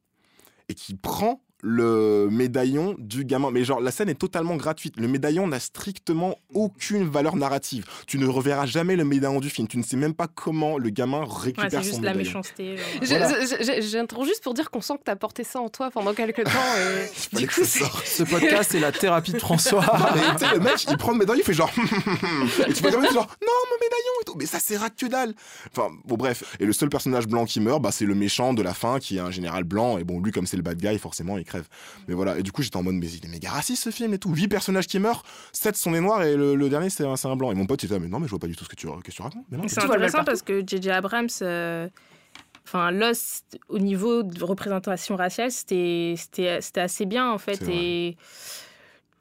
et 0.70 0.76
qui 0.76 0.94
prend 0.94 1.42
le 1.68 2.28
médaillon 2.30 2.96
du 3.00 3.26
gamin. 3.26 3.50
Mais 3.50 3.64
genre, 3.64 3.82
la 3.82 3.90
scène 3.90 4.08
est 4.08 4.14
totalement 4.20 4.56
gratuite. 4.56 4.94
Le 4.98 5.08
médaillon 5.08 5.48
n'a 5.48 5.60
strictement 5.60 6.36
aucune 6.54 7.10
valeur 7.10 7.36
narrative. 7.36 7.86
Tu 8.06 8.20
ne 8.20 8.28
reverras 8.28 8.68
jamais 8.68 8.96
le 8.96 9.04
médaillon 9.04 9.40
du 9.40 9.50
film. 9.50 9.68
Tu 9.68 9.80
ne 9.80 9.84
sais 9.84 9.98
même 9.98 10.14
pas 10.14 10.28
comment 10.28 10.78
le 10.78 10.90
gamin 10.92 11.22
Ouais, 11.22 11.28
récupère 11.40 11.70
c'est 11.72 11.78
son 11.78 11.84
juste 11.84 12.02
la 12.04 12.14
méchanceté. 12.14 12.76
Voilà. 13.02 13.30
je- 13.46 13.82
J'interromps 13.82 14.28
juste 14.28 14.44
pour 14.44 14.54
dire 14.54 14.70
qu'on 14.70 14.82
sent 14.82 14.94
que 15.00 15.04
t'as 15.06 15.16
porté 15.16 15.44
ça 15.44 15.60
en 15.60 15.70
toi 15.70 15.90
pendant 15.90 16.14
quelques 16.14 16.44
temps. 16.44 16.52
et 17.34 17.36
du 17.36 17.48
que 17.48 17.56
coup. 17.56 17.64
Ce 17.66 18.22
podcast, 18.24 18.70
c'est 18.72 18.80
la 18.80 18.92
thérapie 18.92 19.32
de 19.34 19.40
François. 19.40 19.84
Et 19.84 20.38
tu 20.38 20.54
le 20.54 20.60
mec, 20.60 20.86
il 20.88 20.98
prend 20.98 21.14
le 21.14 21.18
médaillon, 21.18 21.40
il 21.42 21.46
fait 21.46 21.54
genre. 21.54 21.72
et 22.68 22.74
tu 22.74 22.82
vois 22.84 22.92
genre, 22.92 23.02
non, 23.42 23.54
mon 23.72 23.78
médaillon 23.82 24.14
et 24.22 24.26
tout. 24.26 24.36
Mais 24.38 24.46
ça 24.46 24.60
sert 24.60 24.84
à 24.84 24.92
que 24.92 25.08
dalle. 25.08 25.34
Enfin, 25.76 25.90
bon, 26.06 26.16
bref. 26.16 26.44
Et 26.60 26.66
le 26.66 26.74
seul 26.74 26.90
personnage 26.90 27.26
blanc 27.28 27.46
qui 27.46 27.60
meurt, 27.60 27.82
bah, 27.82 27.92
c'est 27.92 28.06
le 28.06 28.14
méchant 28.16 28.54
de 28.54 28.62
la 28.62 28.74
fin, 28.76 29.00
qui 29.00 29.18
est 29.18 29.22
un 29.22 29.32
général 29.32 29.64
blanc. 29.64 29.98
Et 29.98 30.04
bon, 30.04 30.20
lui, 30.22 30.32
comme 30.32 30.46
c'est 30.46 30.58
le 30.58 30.64
bad 30.64 30.78
guy, 30.78 31.00
forcément, 31.00 31.38
il 31.40 31.46
crève. 31.56 31.68
Mais 32.08 32.14
voilà. 32.14 32.38
Et 32.38 32.44
du 32.44 32.52
coup, 32.52 32.62
j'étais 32.62 32.78
en 32.78 32.84
mode, 32.84 32.96
mais 32.96 33.08
il 33.08 33.26
est 33.26 33.30
méga 33.30 33.50
raciste 33.50 33.84
ce 33.84 33.90
film 33.90 34.14
et 34.14 34.18
tout. 34.20 34.30
Huit 34.34 34.48
personnages 34.48 34.88
qui 34.88 35.00
meurent, 35.00 35.24
sept 35.54 35.76
sont 35.76 35.92
des 35.92 36.00
noirs 36.02 36.24
et 36.24 36.36
le, 36.36 36.56
le 36.56 36.70
dernier, 36.70 36.90
c'est 36.90 37.06
un, 37.06 37.16
c'est 37.16 37.28
un 37.28 37.36
blanc. 37.36 37.52
Et 37.52 37.56
mon 37.56 37.66
pote, 37.66 37.82
il 37.84 37.86
était 37.88 37.96
là, 37.96 38.00
mais 38.00 38.08
non, 38.08 38.20
mais 38.20 38.26
je 38.28 38.32
vois 38.32 38.40
pas 38.40 38.48
du 38.48 38.56
tout 38.56 38.64
ce 38.64 38.70
que 38.70 38.76
tu, 38.76 38.88
que 38.88 39.12
tu 39.12 39.22
racontes. 39.22 39.46
C'est 39.68 39.80
intéressant 39.84 40.24
parce 40.26 40.42
que 40.42 40.64
J.J. 40.66 40.90
Abrams, 40.92 41.28
euh, 41.42 41.88
enfin, 42.66 42.92
Lost, 42.92 43.60
au 43.70 43.80
niveau 43.80 44.24
de 44.24 44.44
représentation 44.44 45.16
raciale, 45.16 45.52
c'était 45.52 46.16
c'était- 46.18 46.62
c'était 46.62 46.82
assez 46.82 47.06
bien, 47.06 47.30
en 47.32 47.38
fait. 47.38 47.64
Vrai. 47.64 48.18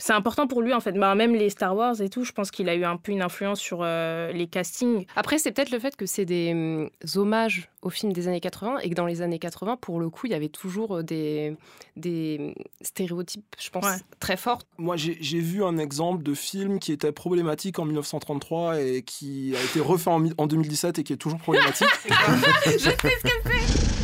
C'est 0.07 0.13
important 0.13 0.47
pour 0.47 0.61
lui, 0.61 0.75
en 0.75 0.81
fait. 0.81 0.93
Bah, 0.93 1.15
même 1.15 1.35
les 1.35 1.49
Star 1.49 1.75
Wars 1.75 1.99
et 2.03 2.11
tout, 2.11 2.25
je 2.25 2.33
pense 2.33 2.51
qu'il 2.51 2.69
a 2.69 2.75
eu 2.75 2.85
un 2.85 2.99
peu 2.99 3.11
une 3.11 3.23
influence 3.23 3.59
sur 3.59 3.79
euh, 3.81 4.33
les 4.33 4.47
castings. 4.47 5.07
Après, 5.17 5.39
c'est 5.39 5.51
peut-être 5.51 5.71
le 5.71 5.79
fait 5.79 5.97
que 5.97 6.05
c'est 6.05 6.27
des 6.27 6.53
hum, 6.53 6.91
hommages 7.15 7.71
aux 7.81 7.89
films 7.89 8.13
des 8.13 8.29
années 8.29 8.43
80 8.43 8.81
et 8.81 8.91
que 8.91 8.95
dans 8.95 9.07
les 9.07 9.23
années 9.23 9.39
80, 9.39 9.79
pour 9.79 10.01
le 10.01 10.11
coup, 10.11 10.27
il 10.27 10.33
y 10.33 10.35
avait 10.35 10.51
toujours 10.51 10.99
euh, 10.99 11.03
des, 11.03 11.57
des 11.97 12.37
hum, 12.39 12.55
stéréotypes, 12.83 13.57
je 13.59 13.71
pense, 13.71 13.83
Ouais. 13.87 13.97
très 14.21 14.37
forts. 14.37 14.61
Moi, 14.77 14.97
j'ai 14.99 15.41
vu 15.41 15.65
un 15.65 15.79
exemple 15.79 16.23
de 16.23 16.35
film 16.35 16.81
qui 16.81 16.93
était 16.93 17.11
problématique 17.11 17.79
en 17.79 17.87
1933 17.87 18.83
et 18.83 19.01
qui 19.01 19.55
a 19.57 19.65
été 19.65 19.81
refait 19.81 20.11
en, 20.11 20.23
en 20.37 20.47
2017 20.47 20.99
et 20.99 21.03
qui 21.03 21.15
est 21.15 21.17
toujours 21.17 21.39
problématique. 21.39 21.89
je 22.67 22.73
sais 22.77 22.89
ce 22.91 22.91
qu'elle 22.91 23.53
fait 23.53 24.04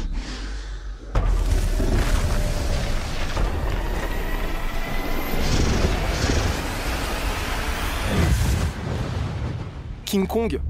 King 10.11 10.27
Kong. 10.27 10.61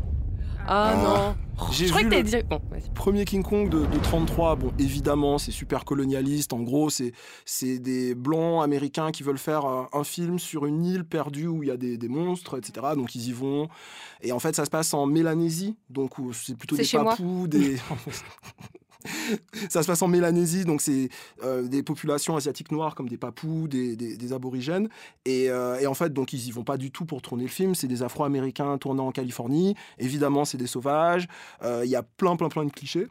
Ah, 0.69 0.95
non. 1.03 1.71
J'ai 1.73 1.87
Je 1.87 1.93
crois 1.93 2.05
que 2.05 2.11
t'as 2.11 2.23
dit. 2.23 2.37
Bon, 2.47 2.61
premier 2.95 3.25
King 3.25 3.43
Kong 3.43 3.71
de, 3.71 3.87
de 3.87 3.99
33. 4.03 4.57
Bon, 4.57 4.71
évidemment, 4.79 5.39
c'est 5.39 5.51
super 5.51 5.87
colonialiste. 5.87 6.53
En 6.53 6.61
gros, 6.61 6.91
c'est 6.91 7.13
c'est 7.47 7.79
des 7.79 8.15
blancs 8.15 8.63
américains 8.63 9.11
qui 9.13 9.23
veulent 9.23 9.39
faire 9.39 9.65
un, 9.65 9.89
un 9.95 10.05
film 10.05 10.39
sur 10.39 10.67
une 10.67 10.85
île 10.85 11.05
perdue 11.05 11.47
où 11.47 11.63
il 11.63 11.71
y 11.71 11.73
a 11.73 11.79
des, 11.79 11.97
des 11.97 12.09
monstres, 12.09 12.59
etc. 12.59 12.89
Donc 12.95 13.15
ils 13.15 13.29
y 13.29 13.33
vont. 13.33 13.69
Et 14.21 14.33
en 14.33 14.41
fait, 14.41 14.55
ça 14.55 14.67
se 14.67 14.71
passe 14.71 14.93
en 14.93 15.07
Mélanésie, 15.07 15.75
donc 15.89 16.13
c'est 16.35 16.55
plutôt 16.55 16.77
C'est 16.77 16.83
des 16.83 17.05
papous, 17.05 17.49
des. 17.49 17.77
Ça 19.69 19.83
se 19.83 19.87
passe 19.87 20.03
en 20.03 20.09
Mélanésie, 20.09 20.65
donc 20.65 20.81
c'est 20.81 21.09
euh, 21.43 21.63
des 21.63 21.83
populations 21.83 22.37
asiatiques 22.37 22.73
noires 22.73 22.95
comme 22.95 23.09
des 23.09 23.17
papous, 23.17 23.69
des, 23.69 24.33
aborigènes. 24.33 24.89
Et, 25.25 25.51
euh, 25.51 25.79
et 25.79 25.87
en 25.87 25.95
fait, 25.95 26.13
donc 26.13 26.33
ils 26.33 26.47
y 26.47 26.51
vont 26.51 26.65
pas 26.65 26.77
du 26.77 26.91
tout 26.91 27.05
pour 27.05 27.23
tourner 27.23 27.45
le 27.45 27.51
film. 27.51 27.75
C'est 27.75 27.89
des 27.89 28.03
Afro-Américains 28.03 28.79
tournant 28.79 29.09
en 29.09 29.13
Californie. 29.13 29.75
Évidemment, 29.99 30.45
c'est 30.45 30.59
des 30.59 30.67
sauvages. 30.67 31.27
Euh, 31.63 31.83
Il 31.85 31.91
y 31.91 31.97
a 31.97 32.03
plein, 32.03 32.37
plein, 32.37 32.49
plein 32.49 32.65
de 32.65 32.71
clichés. 32.71 33.07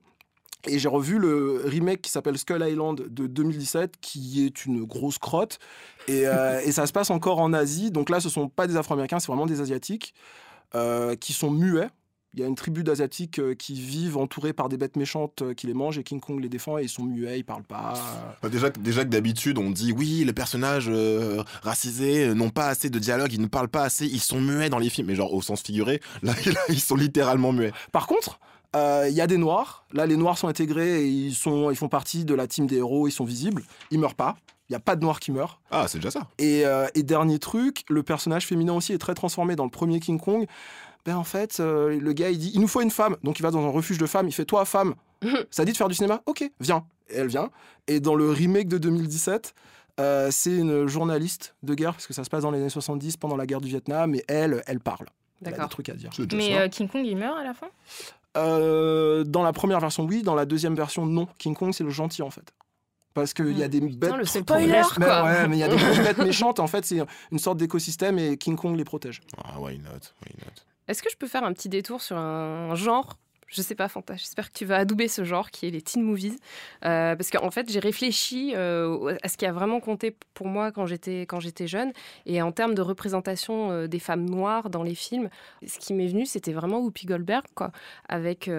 Et 0.67 0.77
j'ai 0.77 0.89
revu 0.89 1.19
le 1.19 1.61
remake 1.65 2.01
qui 2.01 2.11
s'appelle 2.11 2.37
Skull 2.37 2.65
Island 2.67 3.07
de 3.09 3.27
2017, 3.27 3.95
qui 4.01 4.45
est 4.45 4.65
une 4.65 4.83
grosse 4.83 5.17
crotte. 5.17 5.57
Et, 6.09 6.23
et 6.23 6.71
ça 6.73 6.85
se 6.85 6.91
passe 6.91 7.11
encore 7.11 7.39
en 7.39 7.53
Asie. 7.53 7.91
Donc 7.91 8.09
là, 8.09 8.19
ce 8.19 8.27
sont 8.27 8.49
pas 8.49 8.67
des 8.67 8.75
Afro-Américains, 8.75 9.19
c'est 9.19 9.27
vraiment 9.27 9.45
des 9.45 9.61
Asiatiques 9.61 10.13
qui 11.21 11.31
sont 11.31 11.49
muets. 11.49 11.87
Il 12.35 12.39
y 12.39 12.43
a 12.43 12.45
une 12.47 12.53
tribu 12.55 12.83
d'Asiatiques 12.83 13.39
euh, 13.39 13.55
qui 13.55 13.73
vivent 13.73 14.17
entourés 14.17 14.53
par 14.53 14.69
des 14.69 14.77
bêtes 14.77 14.97
méchantes 14.97 15.41
euh, 15.41 15.53
qui 15.55 15.65
les 15.65 15.73
mangent 15.73 15.97
et 15.97 16.03
King 16.03 16.19
Kong 16.19 16.39
les 16.39 16.47
défend 16.49 16.77
et 16.77 16.83
ils 16.83 16.89
sont 16.89 17.03
muets, 17.03 17.39
ils 17.39 17.43
parlent 17.43 17.63
pas. 17.63 17.93
Bah, 18.43 18.49
déjà, 18.49 18.69
que- 18.69 18.79
déjà 18.79 19.03
que 19.03 19.09
d'habitude, 19.09 19.57
on 19.57 19.71
dit 19.71 19.91
oui, 19.91 20.23
les 20.25 20.33
personnages 20.33 20.89
euh, 20.89 21.41
racisés 21.63 22.27
euh, 22.27 22.33
n'ont 22.35 22.51
pas 22.51 22.67
assez 22.67 22.91
de 22.91 22.99
dialogue, 22.99 23.33
ils 23.33 23.41
ne 23.41 23.47
parlent 23.47 23.67
pas 23.67 23.81
assez, 23.83 24.05
ils 24.05 24.19
sont 24.19 24.39
muets 24.41 24.69
dans 24.69 24.77
les 24.77 24.89
films, 24.89 25.07
mais 25.07 25.15
genre 25.15 25.33
au 25.33 25.41
sens 25.41 25.61
figuré, 25.63 26.01
là, 26.21 26.33
là, 26.45 26.59
ils 26.69 26.79
sont 26.79 26.95
littéralement 26.95 27.51
muets. 27.51 27.71
Par 27.91 28.05
contre, 28.05 28.39
euh, 28.75 29.07
il 29.09 29.15
y 29.15 29.21
a 29.21 29.27
des 29.27 29.37
noirs. 29.37 29.85
Là, 29.91 30.05
les 30.05 30.15
noirs 30.15 30.37
sont 30.37 30.47
intégrés 30.47 31.01
et 31.01 31.07
ils, 31.07 31.33
sont, 31.33 31.71
ils 31.71 31.75
font 31.75 31.89
partie 31.89 32.25
de 32.25 32.35
la 32.35 32.45
team 32.45 32.67
des 32.67 32.77
héros, 32.77 33.07
ils 33.07 33.11
sont 33.11 33.25
visibles. 33.25 33.63
Ils 33.89 33.97
meurent 33.99 34.13
pas. 34.13 34.37
Il 34.69 34.73
n'y 34.73 34.75
a 34.75 34.79
pas 34.79 34.95
de 34.95 35.01
noirs 35.01 35.19
qui 35.19 35.31
meurent. 35.31 35.59
Ah, 35.71 35.87
c'est 35.87 35.97
déjà 35.97 36.11
ça. 36.11 36.27
Et, 36.37 36.63
euh, 36.67 36.85
et 36.93 37.01
dernier 37.01 37.39
truc, 37.39 37.83
le 37.89 38.03
personnage 38.03 38.45
féminin 38.45 38.73
aussi 38.73 38.93
est 38.93 38.99
très 38.99 39.15
transformé 39.15 39.55
dans 39.55 39.63
le 39.63 39.71
premier 39.71 39.99
King 39.99 40.19
Kong. 40.19 40.45
Ben 41.05 41.15
en 41.15 41.23
fait, 41.23 41.59
euh, 41.59 41.99
le 41.99 42.13
gars 42.13 42.29
il 42.29 42.37
dit 42.37 42.51
il 42.53 42.61
nous 42.61 42.67
faut 42.67 42.81
une 42.81 42.91
femme, 42.91 43.15
donc 43.23 43.39
il 43.39 43.43
va 43.43 43.51
dans 43.51 43.65
un 43.65 43.69
refuge 43.69 43.97
de 43.97 44.05
femmes, 44.05 44.27
il 44.27 44.33
fait 44.33 44.45
toi 44.45 44.65
femme, 44.65 44.95
ça 45.51 45.65
dit 45.65 45.71
de 45.71 45.77
faire 45.77 45.87
du 45.87 45.95
cinéma, 45.95 46.21
ok, 46.25 46.49
viens. 46.59 46.85
Et 47.09 47.15
elle 47.15 47.27
vient. 47.27 47.49
Et 47.87 47.99
dans 47.99 48.15
le 48.15 48.29
remake 48.29 48.67
de 48.67 48.77
2017, 48.77 49.55
euh, 49.99 50.29
c'est 50.31 50.55
une 50.55 50.87
journaliste 50.87 51.55
de 51.63 51.73
guerre 51.73 51.93
parce 51.93 52.07
que 52.07 52.13
ça 52.13 52.23
se 52.23 52.29
passe 52.29 52.43
dans 52.43 52.51
les 52.51 52.59
années 52.59 52.69
70 52.69 53.17
pendant 53.17 53.35
la 53.35 53.45
guerre 53.45 53.61
du 53.61 53.67
Vietnam, 53.67 54.15
et 54.15 54.23
elle, 54.27 54.63
elle 54.67 54.79
parle. 54.79 55.07
Elle 55.43 55.53
a 55.53 55.63
des 55.63 55.69
trucs 55.69 55.89
à 55.89 55.93
dire. 55.93 56.09
Mais 56.33 56.57
euh, 56.57 56.67
King 56.67 56.87
Kong, 56.87 57.05
il 57.05 57.17
meurt 57.17 57.37
à 57.37 57.43
la 57.43 57.53
fin? 57.53 57.67
Euh, 58.37 59.23
dans 59.23 59.43
la 59.43 59.53
première 59.53 59.79
version, 59.79 60.05
oui. 60.05 60.21
Dans 60.21 60.35
la 60.35 60.45
deuxième 60.45 60.75
version, 60.75 61.05
non. 61.05 61.27
King 61.37 61.55
Kong, 61.55 61.73
c'est 61.73 61.83
le 61.83 61.89
gentil, 61.89 62.21
en 62.21 62.29
fait. 62.29 62.53
Parce 63.13 63.33
qu'il 63.33 63.57
y 63.57 63.63
a 63.63 63.67
des 63.67 63.81
bêtes. 63.81 64.15
le 64.15 64.25
trop 64.25 64.39
spoiler, 64.39 64.81
quoi. 64.95 65.23
ouais, 65.23 65.47
mais 65.47 65.57
il 65.57 65.59
y 65.59 65.63
a 65.63 65.67
des 65.67 65.75
bêtes 66.03 66.19
méchantes. 66.19 66.59
En 66.59 66.67
fait, 66.67 66.85
c'est 66.85 66.99
une 67.31 67.39
sorte 67.39 67.57
d'écosystème 67.57 68.19
et 68.19 68.37
King 68.37 68.55
Kong 68.55 68.77
les 68.77 68.85
protège. 68.85 69.21
Ah, 69.37 69.59
why 69.59 69.77
not, 69.79 70.13
why 70.21 70.35
not? 70.39 70.61
Est-ce 70.89 71.03
que 71.03 71.09
je 71.11 71.17
peux 71.17 71.27
faire 71.27 71.43
un 71.43 71.53
petit 71.53 71.69
détour 71.69 72.01
sur 72.01 72.17
un 72.17 72.73
genre? 72.73 73.19
Je 73.45 73.61
sais 73.61 73.75
pas, 73.75 73.87
Fanta, 73.87 74.15
j'espère 74.15 74.51
que 74.51 74.57
tu 74.57 74.65
vas 74.65 74.77
adouber 74.77 75.07
ce 75.07 75.23
genre 75.23 75.49
qui 75.49 75.67
est 75.67 75.71
les 75.71 75.81
teen 75.81 76.03
movies. 76.03 76.37
Euh, 76.85 77.15
parce 77.15 77.29
qu'en 77.29 77.51
fait, 77.51 77.71
j'ai 77.71 77.79
réfléchi 77.79 78.53
euh, 78.55 79.15
à 79.23 79.27
ce 79.27 79.37
qui 79.37 79.45
a 79.45 79.51
vraiment 79.51 79.79
compté 79.79 80.15
pour 80.33 80.47
moi 80.47 80.71
quand 80.71 80.85
j'étais, 80.87 81.21
quand 81.21 81.39
j'étais 81.39 81.67
jeune. 81.67 81.91
Et 82.25 82.41
en 82.41 82.51
termes 82.51 82.75
de 82.75 82.81
représentation 82.81 83.71
euh, 83.71 83.87
des 83.87 83.99
femmes 83.99 84.27
noires 84.27 84.69
dans 84.69 84.83
les 84.83 84.95
films, 84.95 85.29
ce 85.65 85.79
qui 85.79 85.93
m'est 85.93 86.07
venu, 86.07 86.25
c'était 86.25 86.53
vraiment 86.53 86.79
Whoopi 86.79 87.05
Goldberg, 87.05 87.45
quoi. 87.55 87.71
Avec. 88.07 88.49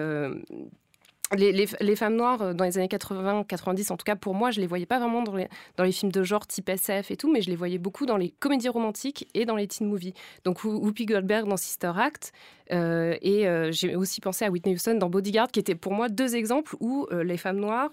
Les, 1.35 1.95
femmes 1.95 2.15
noires 2.15 2.41
euh, 2.41 2.53
dans 2.53 2.65
les 2.65 2.77
années 2.77 2.87
80-90, 2.87 3.91
en 3.91 3.97
tout 3.97 4.03
cas 4.03 4.15
pour 4.15 4.33
moi, 4.33 4.51
je 4.51 4.59
les 4.59 4.67
voyais 4.67 4.85
pas 4.85 4.99
vraiment 4.99 5.23
dans 5.23 5.35
les, 5.35 5.91
films 5.91 6.11
de 6.11 6.23
genre 6.23 6.45
type 6.45 6.69
SF 6.69 7.11
et 7.11 7.17
tout, 7.17 7.31
mais 7.31 7.41
je 7.41 7.49
les 7.49 7.55
voyais 7.55 7.77
beaucoup 7.77 8.05
dans 8.05 8.17
les 8.17 8.31
comédies 8.31 8.69
romantiques 8.69 9.27
et 9.33 9.45
dans 9.45 9.55
les 9.55 9.67
teen 9.67 9.87
movies. 9.87 10.13
Donc 10.43 10.63
Who- 10.63 10.79
Whoopi 10.79 11.05
Goldberg 11.05 11.47
dans 11.47 11.57
Sister 11.57 11.91
Act, 11.95 12.31
euh, 12.71 13.15
et 13.21 13.47
euh, 13.47 13.71
j'ai 13.71 13.95
aussi 13.95 14.21
pensé 14.21 14.45
à 14.45 14.49
Whitney 14.51 14.73
Houston 14.75 14.95
dans 14.95 15.09
Bodyguard, 15.09 15.51
qui 15.51 15.59
étaient 15.59 15.75
pour 15.75 15.93
moi 15.93 16.09
deux 16.09 16.35
exemples 16.35 16.75
où 16.79 17.07
les 17.11 17.37
femmes 17.37 17.59
noires, 17.59 17.91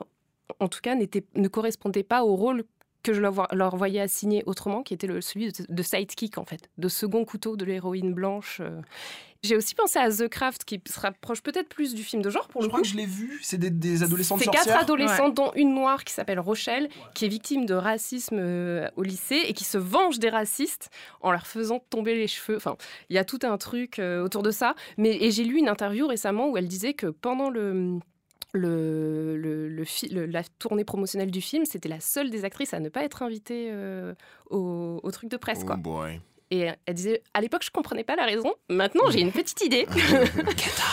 en 0.61 0.69
tout 0.69 0.81
cas, 0.83 0.95
ne 0.95 1.49
correspondaient 1.49 2.03
pas 2.03 2.25
au 2.25 2.35
rôle 2.35 2.65
que 3.09 3.15
je 3.15 3.21
leur, 3.21 3.33
vo- 3.33 3.47
leur 3.53 3.77
voyais 3.77 4.01
assigné 4.01 4.43
autrement, 4.47 4.83
qui 4.83 4.95
était 4.95 5.07
le, 5.07 5.21
celui 5.21 5.51
de, 5.53 5.65
de 5.69 5.83
sidekick, 5.83 6.39
en 6.39 6.45
fait, 6.45 6.69
de 6.79 6.89
second 6.89 7.25
couteau 7.25 7.57
de 7.57 7.65
l'héroïne 7.65 8.13
blanche. 8.15 8.59
euh. 8.61 8.81
J'ai 9.45 9.55
aussi 9.57 9.77
pensé 9.77 10.01
à 10.01 10.11
The 10.11 10.27
Craft, 10.27 10.65
qui 10.65 10.81
se 10.85 10.99
rapproche 10.99 11.43
peut-être 11.43 11.69
plus 11.69 11.95
du 11.95 12.03
film 12.03 12.23
de 12.23 12.29
genre, 12.29 12.49
pour 12.49 12.61
Je 12.61 12.67
le 12.67 12.71
crois 12.71 12.81
coup. 12.81 12.85
que 12.87 12.91
je 12.91 12.97
l'ai 12.97 13.07
vu. 13.07 13.39
C'est 13.41 13.57
des, 13.57 13.71
des 13.71 14.03
adolescentes 14.03 14.41
C'est 14.41 14.47
quatre 14.47 14.65
sorcières. 14.65 14.81
adolescentes, 14.81 15.35
dont 15.35 15.53
une 15.55 15.75
noire 15.75 16.03
qui 16.03 16.13
s'appelle 16.13 16.41
Rochelle, 16.41 16.89
qui 17.15 17.25
est 17.25 17.29
victime 17.29 17.65
de 17.65 17.75
racisme 17.75 18.37
euh, 18.41 18.89
au 18.97 19.05
lycée 19.05 19.41
et 19.47 19.53
qui 19.53 19.63
se 19.63 19.79
venge 19.79 20.19
des 20.19 20.29
racistes 20.29 20.91
en 21.21 21.31
leur 21.31 21.47
faisant 21.47 21.79
tomber 21.89 22.17
les 22.17 22.27
cheveux. 22.27 22.57
Enfin, 22.57 22.77
il 23.11 23.15
y 23.15 23.19
a 23.21 23.25
tout 23.25 23.39
un 23.45 23.57
truc 23.59 24.01
euh, 24.01 24.25
autour 24.25 24.43
de 24.43 24.51
ça. 24.51 24.75
Mais 24.97 25.17
et 25.23 25.31
j'ai 25.31 25.45
lu 25.45 25.59
une 25.59 25.69
interview 25.69 26.09
récemment 26.09 26.49
où 26.51 26.57
elle 26.57 26.67
disait 26.67 26.95
que 26.95 27.07
pendant 27.07 27.49
le 27.49 28.01
le, 28.53 29.37
le- 29.37 29.69
le 29.69 30.27
la 30.27 30.43
tournée 30.59 30.85
promotionnelle 30.85 31.31
du 31.31 31.41
film, 31.41 31.65
c'était 31.67 31.89
la 31.89 32.01
seule 32.01 32.31
des 32.31 32.45
actrices 32.45 32.73
à 32.75 32.81
ne 32.81 32.89
pas 32.89 33.03
être 33.05 33.23
invitée 33.23 33.69
euh, 33.71 34.15
au, 34.51 35.01
au 35.03 35.11
truc 35.11 35.31
de 35.31 35.37
presse. 35.37 35.61
Oh 35.63 35.67
Quoi. 35.67 35.77
boy. 35.77 36.21
Et 36.51 36.67
elle 36.87 36.95
disait, 36.95 37.23
à 37.35 37.43
l'époque, 37.43 37.63
je 37.63 37.71
comprenais 37.71 38.05
pas 38.05 38.17
la 38.17 38.25
raison. 38.25 38.55
Maintenant, 38.71 39.11
j'ai 39.11 39.21
une 39.21 39.33
petite 39.33 39.61
idée. 39.63 39.87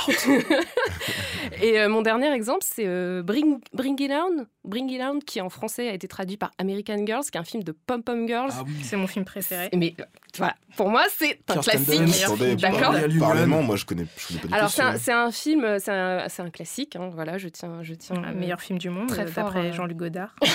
Et 1.61 1.79
euh, 1.79 1.87
mon 1.89 2.01
dernier 2.01 2.31
exemple, 2.33 2.63
c'est 2.63 2.85
euh, 2.85 3.23
Bring, 3.23 3.59
Bring 3.73 4.01
It 4.01 4.11
On, 4.11 4.45
Bring 4.65 4.89
It 4.91 5.01
On, 5.01 5.19
qui 5.19 5.39
en 5.41 5.49
français 5.49 5.89
a 5.89 5.93
été 5.93 6.07
traduit 6.07 6.37
par 6.37 6.51
American 6.57 7.05
Girls, 7.05 7.23
qui 7.23 7.37
est 7.37 7.41
un 7.41 7.43
film 7.43 7.63
de 7.63 7.71
pom-pom 7.71 8.27
girls. 8.27 8.49
Ah 8.53 8.63
oui. 8.65 8.73
C'est 8.83 8.97
mon 8.97 9.07
film 9.07 9.25
préféré. 9.25 9.69
Mais 9.73 9.93
voilà, 10.37 10.55
pour 10.75 10.89
moi, 10.89 11.03
c'est 11.15 11.39
un 11.49 11.59
Kirsten 11.59 12.05
classique. 12.05 12.57
D'accord. 12.59 12.93
parlez-moi, 13.19 13.61
moi 13.61 13.75
je 13.75 13.85
connais, 13.85 14.05
je 14.17 14.27
connais 14.27 14.39
pas 14.41 14.47
du 14.47 14.53
Alors, 14.53 14.67
tout 14.69 14.75
c'est 14.75 15.11
un, 15.13 15.31
film, 15.31 15.77
c'est 15.79 15.91
un, 15.91 16.49
classique. 16.49 16.95
hein, 16.95 17.09
voilà, 17.13 17.37
je 17.37 17.47
tiens, 17.47 17.81
je 17.83 17.93
tiens. 17.93 18.17
Un 18.17 18.31
euh, 18.33 18.35
meilleur 18.35 18.59
film 18.61 18.77
du 18.79 18.89
monde, 18.89 19.07
très 19.07 19.27
fort, 19.27 19.45
d'après 19.45 19.69
euh, 19.69 19.73
Jean-Luc 19.73 19.97
Godard. 19.97 20.35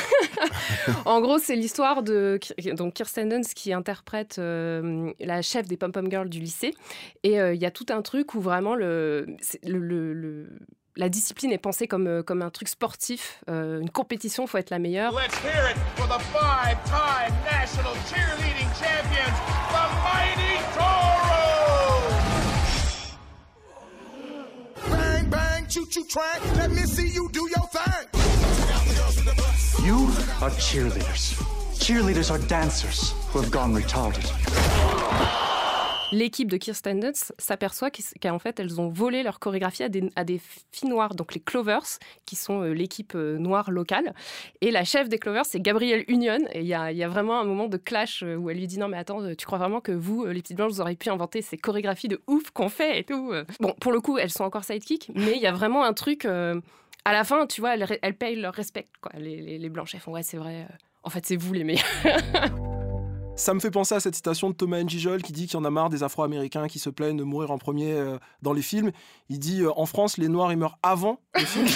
En 1.05 1.20
gros, 1.20 1.38
c'est 1.38 1.57
l'histoire 1.57 2.03
de 2.03 2.38
donc 2.75 2.94
Kirsten 2.94 3.29
Dunst 3.29 3.55
qui 3.55 3.73
interprète 3.73 4.37
euh, 4.38 5.12
la 5.20 5.42
chef 5.42 5.66
des 5.66 5.77
pom 5.77 5.92
pom 5.92 6.11
girls 6.11 6.29
du 6.29 6.40
lycée. 6.40 6.75
Et 7.23 7.40
euh, 7.40 7.55
il 7.55 7.61
y 7.61 7.66
a 7.66 7.70
tout 7.70 7.87
un 7.90 8.03
truc 8.03 8.35
où 8.35 8.40
vraiment 8.40 8.75
le, 8.75 9.27
le- 9.64 9.79
le- 9.79 10.12
le- 10.14 10.59
la 10.96 11.09
discipline 11.09 11.53
est 11.53 11.59
pensée 11.59 11.87
comme, 11.87 12.07
euh, 12.07 12.22
comme 12.22 12.42
un 12.42 12.50
truc 12.50 12.68
sportif, 12.68 13.42
euh, 13.48 13.81
une 13.81 13.90
compétition, 13.90 14.46
faut 14.46 14.59
être 14.59 14.70
la 14.70 14.79
meilleure. 14.79 15.12
Let's 15.12 15.37
hear 15.38 15.70
it 15.70 15.76
for 15.96 16.07
the 16.07 16.20
five-time 16.33 17.33
national 17.44 17.94
cheerleading 18.09 18.68
champions, 18.79 19.37
the 19.70 19.88
Mighty 20.05 20.59
Toros! 20.76 22.11
Bang, 24.90 25.29
bang, 25.31 25.66
choo 25.68 25.87
choo 25.87 26.05
train. 26.09 26.40
Let 26.57 26.70
me 26.70 26.83
see 26.87 27.09
you 27.09 27.29
do 27.33 27.48
your 27.48 27.66
thing. 27.68 28.09
You 29.85 30.09
are 30.42 30.50
cheerleaders. 30.50 31.35
Cheerleaders 31.79 32.31
are 32.31 32.38
dancers 32.46 33.14
who 33.31 33.40
have 33.40 33.50
gone 33.50 33.74
retarded. 33.74 34.31
L'équipe 36.12 36.51
de 36.51 36.57
Kirsten 36.57 36.99
Dunst 36.99 37.35
s'aperçoit 37.38 37.90
qu'en 37.90 38.38
fait, 38.38 38.59
elles 38.59 38.81
ont 38.81 38.88
volé 38.88 39.23
leur 39.23 39.38
chorégraphie 39.38 39.85
à 39.85 39.88
des, 39.88 40.40
filles 40.73 40.88
noires, 40.88 41.14
donc 41.14 41.35
les 41.35 41.40
Clovers, 41.40 41.99
qui 42.27 42.37
sont 42.37 42.62
euh, 42.62 42.73
l'équipe 42.73 43.12
euh, 43.14 43.38
noire 43.38 43.70
locale. 43.70 44.14
Et 44.61 44.70
la 44.70 44.85
chef 44.85 45.09
des 45.09 45.18
Clovers, 45.18 45.46
c'est 45.46 45.61
Gabrielle 45.61 46.05
Union. 46.09 46.38
Et 46.53 46.61
il 46.61 46.66
y 46.66 46.75
a, 46.75 47.09
vraiment 47.09 47.40
un 47.40 47.44
moment 47.44 47.68
de 47.68 47.77
clash 47.77 48.23
euh, 48.23 48.37
où 48.37 48.51
elle 48.51 48.59
lui 48.59 48.66
dit 48.66 48.79
Non, 48.79 48.88
mais 48.88 48.99
attends, 48.99 49.35
tu 49.35 49.46
crois 49.46 49.59
vraiment 49.59 49.81
que 49.81 49.92
vous, 49.92 50.27
les 50.27 50.42
petites 50.42 50.57
blanches, 50.57 50.73
vous 50.73 50.81
auriez 50.81 50.96
pu 50.96 51.11
inventer 51.11 51.42
ces 51.42 51.57
chorégraphies 51.57 52.09
de 52.09 52.20
ouf 52.27 52.51
qu'on 52.51 52.68
fait 52.68 52.99
et 52.99 53.05
tout. 53.05 53.33
Bon, 53.61 53.75
pour 53.81 53.92
le 53.92 54.01
coup, 54.01 54.18
elles 54.18 54.31
sont 54.31 54.44
encore 54.44 54.64
sidekick, 54.64 55.11
mais 55.14 55.37
il 55.37 55.42
y 55.42 55.46
a 55.46 55.53
vraiment 55.53 55.85
un 55.85 55.92
truc. 55.92 56.25
à 56.25 57.12
la 57.12 57.25
fin, 57.25 57.46
tu 57.46 57.61
vois, 57.61 57.77
elles, 57.77 58.16
payent 58.16 58.37
leur 58.37 58.55
respect. 58.55 58.87
Quoi. 59.01 59.12
Les, 59.18 59.68
blanches, 59.68 59.94
elles 59.94 60.01
font 60.01 60.12
Ouais, 60.12 60.23
c'est 60.23 60.38
vrai. 60.38 60.66
en 61.03 61.11
fait, 61.11 61.25
c'est 61.27 61.37
vous 61.37 61.53
les 61.53 61.64
meilleurs. 61.64 61.85
Ça 63.40 63.55
me 63.55 63.61
fait 63.61 63.70
penser 63.70 63.94
à 63.94 64.00
cette 64.00 64.14
citation 64.14 64.50
de 64.50 64.55
Thomas 64.55 64.83
Njijol 64.83 65.22
qui 65.22 65.33
dit 65.33 65.46
qu'il 65.46 65.55
y 65.55 65.57
en 65.57 65.64
a 65.64 65.70
marre 65.70 65.88
des 65.88 66.03
Afro-Américains 66.03 66.68
qui 66.68 66.79
se 66.79 66.90
plaignent 66.90 67.16
de 67.16 67.24
mourir 67.24 67.50
en 67.50 67.57
premier 67.57 67.92
euh, 67.92 68.18
dans 68.42 68.53
les 68.53 68.61
films. 68.61 68.92
Il 69.31 69.38
dit 69.38 69.62
euh, 69.62 69.70
en 69.76 69.87
France, 69.87 70.18
les 70.18 70.29
Noirs 70.29 70.53
ils 70.53 70.59
meurent 70.59 70.79
avant 70.83 71.20
le 71.35 71.40
film. 71.40 71.66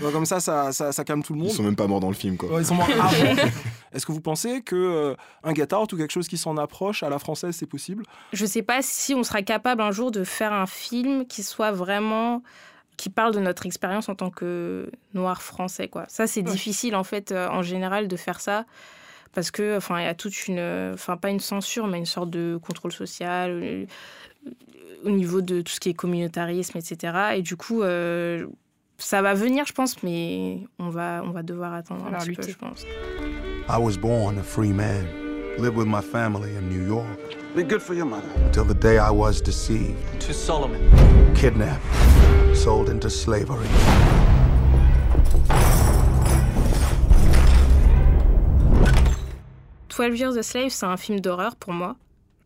Donc, 0.00 0.12
Comme 0.12 0.24
ça, 0.24 0.38
ça, 0.38 0.70
ça, 0.70 0.92
ça 0.92 1.02
calme 1.02 1.24
tout 1.24 1.32
le 1.32 1.40
monde. 1.40 1.48
Ils 1.48 1.54
sont 1.54 1.64
même 1.64 1.74
pas 1.74 1.88
morts 1.88 1.98
dans 1.98 2.10
le 2.10 2.14
film, 2.14 2.36
quoi. 2.36 2.48
Ouais, 2.48 2.62
ils 2.62 2.66
sont 2.66 2.76
morts 2.76 2.88
avant. 2.92 3.42
Est-ce 3.92 4.06
que 4.06 4.12
vous 4.12 4.20
pensez 4.20 4.62
que 4.62 4.76
euh, 4.76 5.16
un 5.42 5.52
Get 5.52 5.74
Out 5.74 5.92
ou 5.92 5.96
quelque 5.96 6.12
chose 6.12 6.28
qui 6.28 6.38
s'en 6.38 6.56
approche 6.58 7.02
à 7.02 7.08
la 7.08 7.18
française, 7.18 7.56
c'est 7.56 7.66
possible? 7.66 8.04
Je 8.32 8.46
sais 8.46 8.62
pas 8.62 8.80
si 8.80 9.16
on 9.16 9.24
sera 9.24 9.42
capable 9.42 9.82
un 9.82 9.90
jour 9.90 10.12
de 10.12 10.22
faire 10.22 10.52
un 10.52 10.66
film 10.66 11.26
qui 11.26 11.42
soit 11.42 11.72
vraiment 11.72 12.40
qui 12.96 13.10
parle 13.10 13.34
de 13.34 13.40
notre 13.40 13.66
expérience 13.66 14.08
en 14.08 14.14
tant 14.14 14.30
que 14.30 14.88
noir 15.12 15.42
français 15.42 15.88
quoi. 15.88 16.04
Ça 16.06 16.28
c'est 16.28 16.42
difficile 16.42 16.94
en 16.94 17.02
fait 17.02 17.32
euh, 17.32 17.48
en 17.48 17.62
général 17.62 18.06
de 18.06 18.14
faire 18.14 18.40
ça 18.40 18.64
parce 19.34 19.50
que 19.50 19.76
enfin 19.76 20.00
il 20.00 20.04
y 20.04 20.08
a 20.08 20.14
toute 20.14 20.48
une 20.48 20.92
enfin 20.94 21.16
pas 21.16 21.30
une 21.30 21.40
censure 21.40 21.86
mais 21.86 21.98
une 21.98 22.06
sorte 22.06 22.30
de 22.30 22.58
contrôle 22.62 22.92
social 22.92 23.60
euh, 23.62 23.84
au 25.04 25.10
niveau 25.10 25.42
de 25.42 25.60
tout 25.60 25.72
ce 25.72 25.80
qui 25.80 25.90
est 25.90 25.94
communautarisme, 25.94 26.78
etc. 26.78 27.12
Et 27.36 27.42
du 27.42 27.56
coup, 27.56 27.82
euh, 27.82 28.46
ça 28.96 29.20
va 29.20 29.34
venir, 29.34 29.66
je 29.66 29.72
pense, 29.74 30.02
mais 30.02 30.60
on 30.78 30.88
va, 30.88 31.22
on 31.26 31.30
va 31.30 31.42
devoir 31.42 31.74
attendre 31.74 32.06
un 32.06 32.08
Alors, 32.08 32.22
petit 32.22 32.32
peu, 32.32 32.48
je 32.48 32.56
pense. 32.56 32.86
I 33.68 33.76
was 33.78 33.98
born 33.98 34.38
a 34.38 34.42
free 34.42 34.72
man, 34.72 35.04
lived 35.58 35.76
with 35.76 35.86
my 35.86 36.00
family 36.00 36.56
in 36.56 36.70
New 36.70 36.86
York 36.86 37.06
Be 37.54 37.62
good 37.64 37.82
for 37.82 37.94
your 37.94 38.06
mother. 38.06 38.24
until 38.46 38.64
the 38.64 38.72
day 38.74 38.98
I 38.98 39.10
was 39.10 39.42
deceived, 39.42 39.98
To 40.20 40.32
Solomon. 40.32 40.80
kidnapped, 41.34 41.82
sold 42.54 42.88
into 42.88 43.10
slavery. 43.10 43.68
«12 49.96 50.18
Years 50.18 50.36
a 50.36 50.42
Slave, 50.42 50.70
c'est 50.70 50.86
un 50.86 50.96
film 50.96 51.20
d'horreur 51.20 51.56
pour 51.56 51.72
moi. 51.72 51.96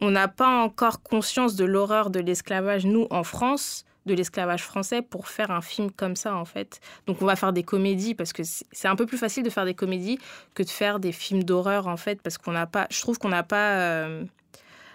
On 0.00 0.10
n'a 0.10 0.28
pas 0.28 0.62
encore 0.62 1.02
conscience 1.02 1.56
de 1.56 1.64
l'horreur 1.64 2.10
de 2.10 2.20
l'esclavage, 2.20 2.86
nous, 2.86 3.06
en 3.10 3.24
France, 3.24 3.84
de 4.06 4.14
l'esclavage 4.14 4.62
français, 4.62 5.02
pour 5.02 5.28
faire 5.28 5.50
un 5.50 5.60
film 5.60 5.90
comme 5.90 6.14
ça, 6.14 6.36
en 6.36 6.44
fait. 6.44 6.80
Donc, 7.06 7.20
on 7.20 7.26
va 7.26 7.36
faire 7.36 7.52
des 7.52 7.64
comédies, 7.64 8.14
parce 8.14 8.32
que 8.32 8.42
c'est 8.44 8.88
un 8.88 8.96
peu 8.96 9.06
plus 9.06 9.18
facile 9.18 9.42
de 9.42 9.50
faire 9.50 9.64
des 9.64 9.74
comédies 9.74 10.18
que 10.54 10.62
de 10.62 10.68
faire 10.68 11.00
des 11.00 11.12
films 11.12 11.42
d'horreur, 11.42 11.88
en 11.88 11.96
fait, 11.96 12.22
parce 12.22 12.38
qu'on 12.38 12.52
n'a 12.52 12.66
pas... 12.66 12.86
Je 12.90 13.00
trouve 13.00 13.18
qu'on 13.18 13.28
n'a 13.30 13.42
pas... 13.42 13.78
euh, 13.80 14.24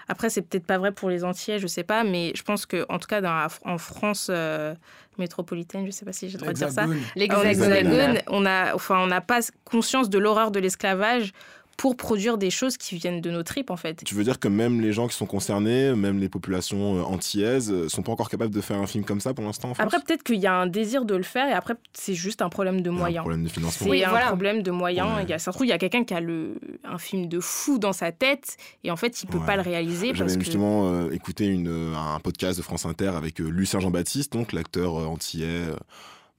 Après, 0.08 0.30
c'est 0.30 0.42
peut-être 0.42 0.66
pas 0.66 0.78
vrai 0.78 0.92
pour 0.92 1.10
les 1.10 1.24
Antillais, 1.26 1.60
je 1.60 1.68
sais 1.68 1.84
pas, 1.84 2.04
mais 2.04 2.32
je 2.36 2.44
pense 2.44 2.66
que, 2.66 2.86
en 2.88 2.98
tout 2.98 3.08
cas, 3.08 3.20
dans 3.20 3.48
en 3.66 3.78
France 3.78 4.28
euh, 4.30 4.74
métropolitaine, 5.18 5.86
je 5.86 5.92
sais 5.92 6.06
pas 6.06 6.14
si 6.14 6.30
j'ai 6.30 6.38
le 6.38 6.40
droit 6.40 6.54
de 6.54 6.58
dire 6.58 6.72
ça, 6.72 6.86
L'Hexagone. 7.16 8.20
on 8.28 8.46
a, 8.46 8.74
enfin, 8.74 9.00
on 9.00 9.08
n'a 9.08 9.22
pas 9.22 9.40
conscience 9.66 10.10
de 10.10 10.18
l'horreur 10.18 10.52
de 10.52 10.60
l'esclavage 10.60 11.34
pour 11.78 11.98
produire 11.98 12.38
des 12.38 12.50
choses 12.52 12.78
qui 12.78 12.96
viennent 12.98 13.20
de 13.20 13.32
nos 13.32 13.44
tripes, 13.44 13.72
en 13.72 13.78
fait. 13.78 14.04
Tu 14.06 14.14
veux 14.16 14.24
dire 14.24 14.40
que 14.40 14.48
même 14.48 14.80
les 14.80 14.94
gens 14.94 15.08
qui 15.08 15.16
sont 15.16 15.26
concernés, 15.26 15.94
même 15.96 16.20
les 16.20 16.30
populations 16.30 16.98
euh, 17.00 17.02
antillaises, 17.04 17.72
euh, 17.72 17.90
sont 17.90 18.04
pas 18.04 18.12
encore 18.12 18.30
capables 18.30 18.54
de 18.54 18.62
faire 18.62 18.78
un 18.78 18.86
film 18.88 19.04
comme 19.04 19.20
ça 19.20 19.34
pour 19.34 19.44
l'instant 19.44 19.72
en 19.72 19.74
France? 19.74 19.86
Après, 19.86 20.00
peut-être 20.06 20.24
qu'il 20.24 20.40
y 20.40 20.46
a 20.48 20.54
un 20.54 20.68
désir 20.68 21.04
de 21.06 21.16
le 21.16 21.24
faire, 21.24 21.48
et 21.50 21.54
après, 21.54 21.74
c'est 21.94 22.14
juste 22.14 22.42
un 22.42 22.50
problème 22.50 22.82
de 22.82 22.90
Il 22.90 22.94
y 22.94 22.96
a 22.96 22.98
un 22.98 23.00
moyens. 23.00 23.24
problème 23.24 23.44
de 23.44 23.50
financement. 23.50 23.86
C'est 23.86 23.92
Oui, 23.92 24.04
un 24.04 24.10
voilà. 24.10 24.28
problème 24.28 24.62
de 24.62 24.72
moyens. 24.72 25.08
Ouais. 25.16 25.24
Il 25.24 25.30
y 25.30 25.34
a, 25.34 25.40
ça 25.40 25.52
se 25.52 25.58
trouve, 25.58 25.66
il 25.66 25.70
y 25.70 25.74
a 25.74 25.78
quelqu'un 25.80 26.04
qui 26.04 26.14
a 26.14 26.20
le, 26.22 26.56
un 26.84 26.98
film 27.00 27.28
de 27.28 27.40
fou 27.40 27.80
dans 27.80 27.94
sa 27.94 28.12
tête, 28.12 28.56
et 28.84 28.92
en 28.92 28.96
fait, 28.96 29.24
il 29.24 29.28
peut 29.28 29.40
Ouais. 29.40 29.46
pas 29.46 29.56
le 29.56 29.62
réaliser 29.64 30.08
parce 30.10 30.20
J'avais 30.20 30.36
que... 30.36 30.44
justement 30.44 30.90
euh, 30.94 31.10
écouté 31.12 31.48
une, 31.48 31.94
un 31.96 32.20
podcast 32.20 32.58
de 32.58 32.64
France 32.64 32.86
Inter 32.86 33.08
avec 33.18 33.42
euh, 33.42 33.50
Lucien 33.50 33.80
Jean-Baptiste, 33.80 34.32
donc 34.34 34.54
l'acteur 34.54 34.96
euh, 35.00 35.06
antillais 35.06 35.48
euh, 35.48 35.76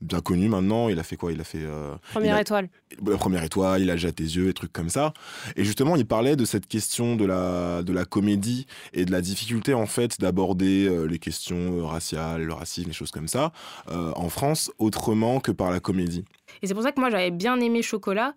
bien 0.04 0.20
connu 0.20 0.48
maintenant. 0.48 0.88
Il 0.88 0.98
a 0.98 1.02
fait 1.02 1.16
quoi? 1.16 1.32
Il 1.32 1.40
a 1.40 1.44
fait 1.44 1.62
euh, 1.62 1.94
Première 2.12 2.36
a- 2.36 2.40
étoile. 2.40 2.68
la 3.06 3.16
première 3.16 3.42
étoile, 3.42 3.82
il 3.82 3.90
a 3.90 3.94
déjà 3.94 4.12
tes 4.12 4.22
yeux, 4.24 4.48
et 4.48 4.52
trucs 4.54 4.72
comme 4.72 4.88
ça. 4.88 5.12
Et 5.56 5.64
justement, 5.64 5.96
il 5.96 6.06
parlait 6.06 6.36
de 6.36 6.44
cette 6.44 6.66
question 6.66 7.16
de 7.16 7.24
la, 7.24 7.82
de 7.82 7.92
la 7.92 8.04
comédie 8.04 8.66
et 8.92 9.04
de 9.04 9.12
la 9.12 9.20
difficulté 9.20 9.74
en 9.74 9.86
fait 9.86 10.20
d'aborder 10.20 10.86
euh, 10.86 11.04
les 11.06 11.18
questions 11.18 11.78
euh, 11.78 11.84
raciales, 11.84 12.42
le 12.42 12.52
racisme, 12.52 12.88
les 12.88 12.94
choses 12.94 13.10
comme 13.10 13.28
ça 13.28 13.52
euh, 13.90 14.12
en 14.16 14.28
France 14.28 14.70
autrement 14.78 15.40
que 15.40 15.50
par 15.52 15.70
la 15.70 15.80
comédie. 15.80 16.24
Et 16.62 16.66
c'est 16.66 16.74
pour 16.74 16.82
ça 16.82 16.92
que 16.92 17.00
moi, 17.00 17.10
j'avais 17.10 17.30
bien 17.30 17.58
aimé 17.60 17.82
Chocolat. 17.82 18.34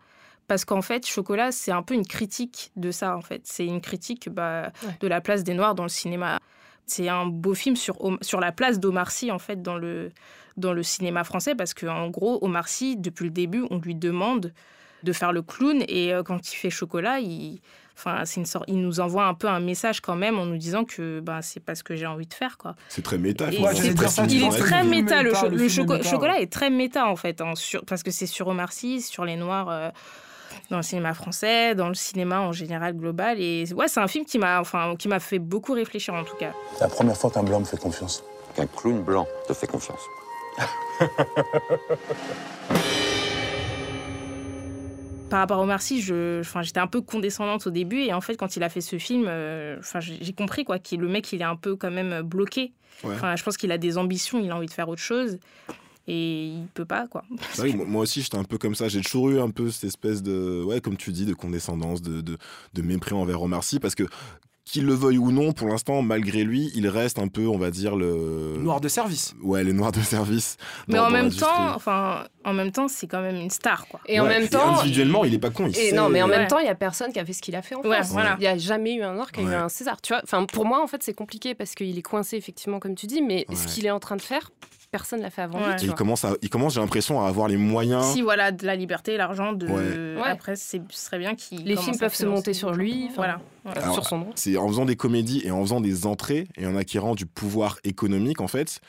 Parce 0.48 0.64
qu'en 0.64 0.82
fait, 0.82 1.06
Chocolat, 1.06 1.52
c'est 1.52 1.74
un 1.74 1.82
peu 1.82 1.94
une 1.94 2.06
critique 2.08 2.72
de 2.78 2.90
ça, 2.90 3.18
en 3.18 3.22
fait. 3.22 3.42
C'est 3.44 3.66
une 3.66 3.82
critique 3.82 4.30
bah, 4.30 4.72
Ouais. 4.86 4.96
de 5.02 5.08
la 5.10 5.20
place 5.20 5.44
des 5.44 5.54
Noirs 5.54 5.76
dans 5.76 5.84
le 5.84 5.90
cinéma. 5.90 6.40
C'est 6.88 7.10
un 7.10 7.26
beau 7.26 7.54
film 7.54 7.76
sur, 7.76 7.98
sur 8.22 8.40
la 8.40 8.52
place 8.52 8.80
d'Omar 8.80 9.12
Sy, 9.12 9.32
en 9.32 9.40
fait, 9.40 9.62
dans 9.62 9.78
le, 9.78 10.12
dans 10.56 10.74
le 10.74 10.84
cinéma 10.84 11.24
français. 11.24 11.54
Parce 11.54 11.74
qu'en 11.74 12.10
gros, 12.10 12.40
Omar 12.42 12.68
Sy, 12.68 12.96
depuis 12.98 13.26
le 13.26 13.32
début, 13.32 13.66
on 13.70 13.78
lui 13.80 13.94
demande 13.94 14.54
de 15.04 15.14
faire 15.14 15.32
le 15.34 15.42
clown. 15.42 15.84
Et 15.88 16.14
euh, 16.14 16.24
quand 16.24 16.52
il 16.52 16.56
fait 16.56 16.70
Chocolat, 16.70 17.20
il, 17.20 17.60
enfin, 17.96 18.24
c'est 18.26 18.40
une 18.40 18.46
sorte, 18.46 18.66
il 18.68 18.82
nous 18.82 19.00
envoie 19.00 19.26
un 19.26 19.34
peu 19.34 19.48
un 19.48 19.60
message 19.60 20.02
quand 20.02 20.16
même 20.16 20.40
en 20.40 20.46
nous 20.46 20.58
disant 20.58 20.86
que 20.86 21.20
bah, 21.20 21.42
c'est 21.42 21.60
pas 21.60 21.76
ce 21.76 21.84
que 21.84 21.96
j'ai 21.96 22.08
envie 22.08 22.26
de 22.26 22.34
faire, 22.34 22.58
quoi. 22.58 22.76
C'est 22.90 23.04
très 23.04 23.18
méta. 23.18 23.50
C'est 23.52 23.94
très 23.94 24.08
ça, 24.08 24.26
il 24.30 24.44
est 24.44 24.50
très 24.50 24.84
méta, 24.84 25.22
le, 25.22 25.30
méta, 25.32 25.40
cho- 25.42 25.50
le 25.50 25.52
le 25.52 25.58
film 25.58 25.66
est 25.66 25.70
choco- 25.70 25.94
méta, 25.98 26.10
chocolat 26.10 26.34
ouais. 26.38 26.44
est 26.44 26.52
très 26.52 26.70
méta 26.70 27.06
en 27.08 27.16
fait, 27.16 27.42
hein, 27.42 27.54
sur- 27.56 27.84
parce 27.86 28.02
que 28.02 28.12
c'est 28.12 28.26
sur 28.28 28.48
Omar 28.48 28.72
Sy, 28.72 29.02
sur 29.02 29.24
les 29.26 29.36
Noirs 29.36 29.70
euh, 29.70 29.90
dans 30.70 30.78
le 30.78 30.84
cinéma 30.84 31.14
français, 31.14 31.76
dans 31.76 31.88
le 31.90 31.94
cinéma 31.94 32.40
en 32.42 32.52
général 32.52 32.96
global. 32.96 33.40
Et 33.40 33.66
ouais, 33.74 33.88
c'est 33.88 34.00
un 34.00 34.08
film 34.08 34.26
qui 34.26 34.38
m'a 34.38 34.60
enfin, 34.60 34.96
qui 34.98 35.08
m'a 35.08 35.20
fait 35.20 35.40
beaucoup 35.40 35.74
réfléchir 35.74 36.14
en 36.14 36.24
tout 36.24 36.36
cas. 36.38 36.54
La 36.80 36.88
première 36.88 37.18
fois 37.18 37.30
qu'un 37.32 37.44
blanc 37.44 37.60
me 37.60 37.66
fait 37.66 37.80
confiance. 37.80 38.24
Qu'un 38.56 38.68
clown 38.68 39.02
blanc 39.02 39.28
te 39.48 39.54
fait 39.54 39.68
confiance. 39.68 40.02
Par 45.30 45.40
rapport 45.40 45.60
à 45.60 45.62
Omar 45.62 45.82
Sy, 45.82 46.02
je, 46.02 46.40
enfin, 46.40 46.62
j'étais 46.62 46.80
un 46.80 46.88
peu 46.88 47.02
condescendante 47.02 47.68
au 47.68 47.70
début 47.70 48.00
et 48.00 48.14
en 48.14 48.22
fait 48.22 48.38
quand 48.38 48.56
il 48.56 48.64
a 48.64 48.70
fait 48.70 48.80
ce 48.80 48.98
film, 48.98 49.26
euh, 49.28 49.76
enfin, 49.80 50.00
j'ai 50.00 50.18
j'ai 50.22 50.32
compris 50.32 50.64
quoi, 50.64 50.80
que 50.80 50.96
le 50.96 51.10
mec 51.10 51.34
il 51.34 51.42
est 51.42 51.46
un 51.46 51.58
peu 51.58 51.76
quand 51.76 51.92
même 51.92 52.22
bloqué. 52.22 52.72
Ouais. 53.04 53.14
Enfin, 53.14 53.36
je 53.36 53.44
pense 53.44 53.58
qu'il 53.58 53.72
a 53.72 53.78
des 53.78 53.98
ambitions, 53.98 54.40
il 54.40 54.50
a 54.50 54.56
envie 54.56 54.68
de 54.68 54.72
faire 54.72 54.88
autre 54.90 55.02
chose 55.02 55.38
et 56.08 56.46
il 56.48 56.68
peut 56.74 56.86
pas 56.86 57.08
quoi. 57.08 57.24
Vrai 57.56 57.72
que 57.72 57.78
moi- 57.78 58.02
aussi, 58.04 58.22
j'étais 58.22 58.38
un 58.38 58.44
peu 58.44 58.58
comme 58.58 58.76
ça. 58.76 58.88
J'ai 58.88 59.02
toujours 59.02 59.30
eu 59.30 59.40
un 59.40 59.50
peu 59.50 59.70
cette 59.72 59.84
espèce 59.86 60.24
de, 60.24 60.64
ouais, 60.66 60.82
comme 60.82 60.98
tu 60.98 61.12
dis, 61.12 61.26
de 61.26 61.34
condescendance, 61.34 62.02
de, 62.02 62.22
de, 62.22 62.38
de 62.74 62.82
mépris 62.82 63.14
envers 63.14 63.42
Omar 63.42 63.64
Sy, 63.64 63.80
parce 63.80 63.96
que 63.96 64.04
qu'il 64.70 64.86
le 64.86 64.94
veuille 64.94 65.18
ou 65.18 65.32
non, 65.32 65.54
pour 65.54 65.70
l'instant, 65.70 66.02
malgré 66.02 66.44
lui, 66.44 66.72
il 66.76 66.90
reste 66.90 67.20
un 67.20 67.30
peu, 67.30 67.48
on 67.48 67.58
va 67.58 67.72
dire, 67.72 67.96
le. 67.96 68.58
Noir 68.60 68.82
de 68.82 68.90
service. 68.90 69.34
Ouais, 69.42 69.64
les 69.64 69.72
noirs 69.72 69.94
de 69.94 70.02
service. 70.02 70.58
Mais 70.90 70.96
dans- 70.96 71.04
en 71.04 71.06
dans 71.06 71.12
même 71.12 71.32
temps, 71.32 71.74
enfin, 71.74 72.26
en 72.44 72.52
même 72.54 72.74
temps, 72.74 72.90
c'est 72.90 73.08
quand 73.08 73.22
même 73.22 73.38
une 73.38 73.50
star 73.50 73.88
quoi. 73.88 74.02
Et 74.08 74.20
en 74.20 74.24
Ouais, 74.26 74.40
même 74.40 74.50
temps. 74.50 74.80
Individuellement, 74.80 75.24
il 75.24 75.34
est 75.34 75.40
pas 75.40 75.52
con. 75.52 75.68
Il 75.68 75.78
Et 75.78 75.92
sait- 75.92 75.96
non, 75.96 76.10
mais 76.10 76.22
en 76.22 76.28
Ouais. 76.30 76.38
même 76.38 76.48
temps, 76.50 76.60
il 76.60 76.66
y 76.66 76.70
a 76.70 76.76
personne 76.76 77.14
qui 77.14 77.20
a 77.20 77.24
fait 77.26 77.32
ce 77.32 77.42
qu'il 77.42 77.56
a 77.56 77.62
fait 77.62 77.76
en 77.76 77.82
Ouais, 77.82 77.96
France. 78.00 78.10
voilà. 78.10 78.36
Il 78.40 78.42
n'y 78.42 78.48
a 78.48 78.58
jamais 78.58 78.94
eu 78.96 79.04
un 79.04 79.14
Noir 79.14 79.32
qui 79.32 79.40
a 79.40 79.44
eu 79.44 79.54
un 79.54 79.70
César. 79.70 80.02
Tu 80.02 80.12
vois, 80.12 80.22
enfin, 80.24 80.46
pour 80.46 80.66
moi, 80.66 80.84
en 80.84 80.88
fait, 80.88 81.02
c'est 81.02 81.14
compliqué 81.14 81.56
parce 81.56 81.74
qu'il 81.74 81.98
est 81.98 82.02
coincé, 82.02 82.36
effectivement, 82.36 82.80
comme 82.82 82.96
tu 82.96 83.08
dis, 83.08 83.22
mais 83.22 83.46
Ouais. 83.48 83.56
ce 83.56 83.68
qu'il 83.68 83.86
est 83.86 83.92
en 83.92 84.02
train 84.02 84.18
de 84.18 84.22
faire, 84.22 84.52
personne 84.92 85.22
l'a 85.22 85.30
fait 85.30 85.42
avant 85.42 85.60
Ouais. 85.60 85.66
lui. 85.68 85.74
Et 85.74 85.78
tu 85.78 85.86
il 85.86 85.94
commence, 85.94 86.24
à, 86.26 86.36
il 86.42 86.50
commence, 86.50 86.74
j'ai 86.76 86.80
l'impression, 86.80 87.24
à 87.24 87.28
avoir 87.28 87.48
les 87.48 87.58
moyens. 87.58 88.06
Si 88.14 88.22
voilà 88.22 88.52
de 88.52 88.66
la 88.66 88.76
liberté, 88.76 89.18
l'argent, 89.18 89.54
de 89.54 89.68
Ouais. 89.68 90.22
Ouais. 90.22 90.30
après 90.30 90.56
c'est 90.56 90.82
ce 90.90 91.06
serait 91.06 91.20
bien 91.20 91.36
qu'il 91.36 91.64
Les 91.66 91.76
films 91.78 91.98
peuvent 91.98 92.14
se 92.16 92.26
monter 92.26 92.54
sur 92.54 92.72
lui, 92.74 93.10
Voilà. 93.16 93.40
Ouais. 93.66 93.78
Alors, 93.78 93.94
sur 93.94 94.06
son 94.08 94.20
nom. 94.20 94.30
C'est 94.36 94.56
en 94.58 94.68
faisant 94.68 94.86
des 94.86 94.96
comédies 94.96 95.42
et 95.46 95.52
en 95.52 95.62
faisant 95.62 95.82
des 95.82 96.06
entrées 96.06 96.48
et 96.58 96.66
en 96.66 96.76
acquérant 96.76 97.16
du 97.16 97.26
pouvoir 97.26 97.78
économique, 97.84 98.40
en 98.42 98.48
fait, 98.48 98.80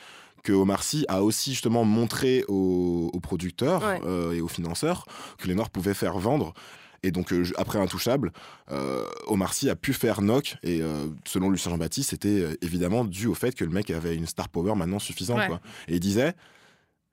que 0.45 0.53
Omar 0.53 0.83
Sy 0.85 1.05
a 1.09 1.23
aussi 1.23 1.51
justement 1.51 1.85
montré 1.85 2.45
aux, 2.49 3.11
aux 3.13 3.21
producteurs 3.21 3.83
Ouais. 3.85 4.01
euh, 4.07 4.33
et 4.33 4.41
aux 4.41 4.49
financeurs 4.49 5.05
que 5.39 5.49
les 5.49 5.55
Noirs 5.55 5.69
pouvaient 5.71 5.95
faire 5.95 6.17
vendre. 6.19 6.55
Et 7.03 7.11
donc, 7.13 7.33
euh, 7.33 7.45
après 7.57 7.79
Intouchable, 7.79 8.33
euh, 8.73 9.05
Omar 9.27 9.55
Sy 9.55 9.71
a 9.71 9.77
pu 9.77 9.93
faire 9.93 10.21
Knock. 10.21 10.57
Et 10.63 10.83
euh, 10.83 11.07
selon 11.25 11.49
Lucien 11.51 11.71
Jean-Baptiste, 11.71 12.11
c'était 12.11 12.29
euh, 12.41 12.55
évidemment 12.61 13.05
dû 13.05 13.27
au 13.27 13.35
fait 13.35 13.55
que 13.55 13.65
le 13.65 13.71
mec 13.71 13.91
avait 13.91 14.17
une 14.17 14.27
star 14.27 14.49
power 14.49 14.75
maintenant 14.75 14.99
suffisante. 14.99 15.39
Ouais. 15.39 15.47
quoi. 15.47 15.61
Et 15.87 15.95
il 15.95 16.01
disait 16.01 16.35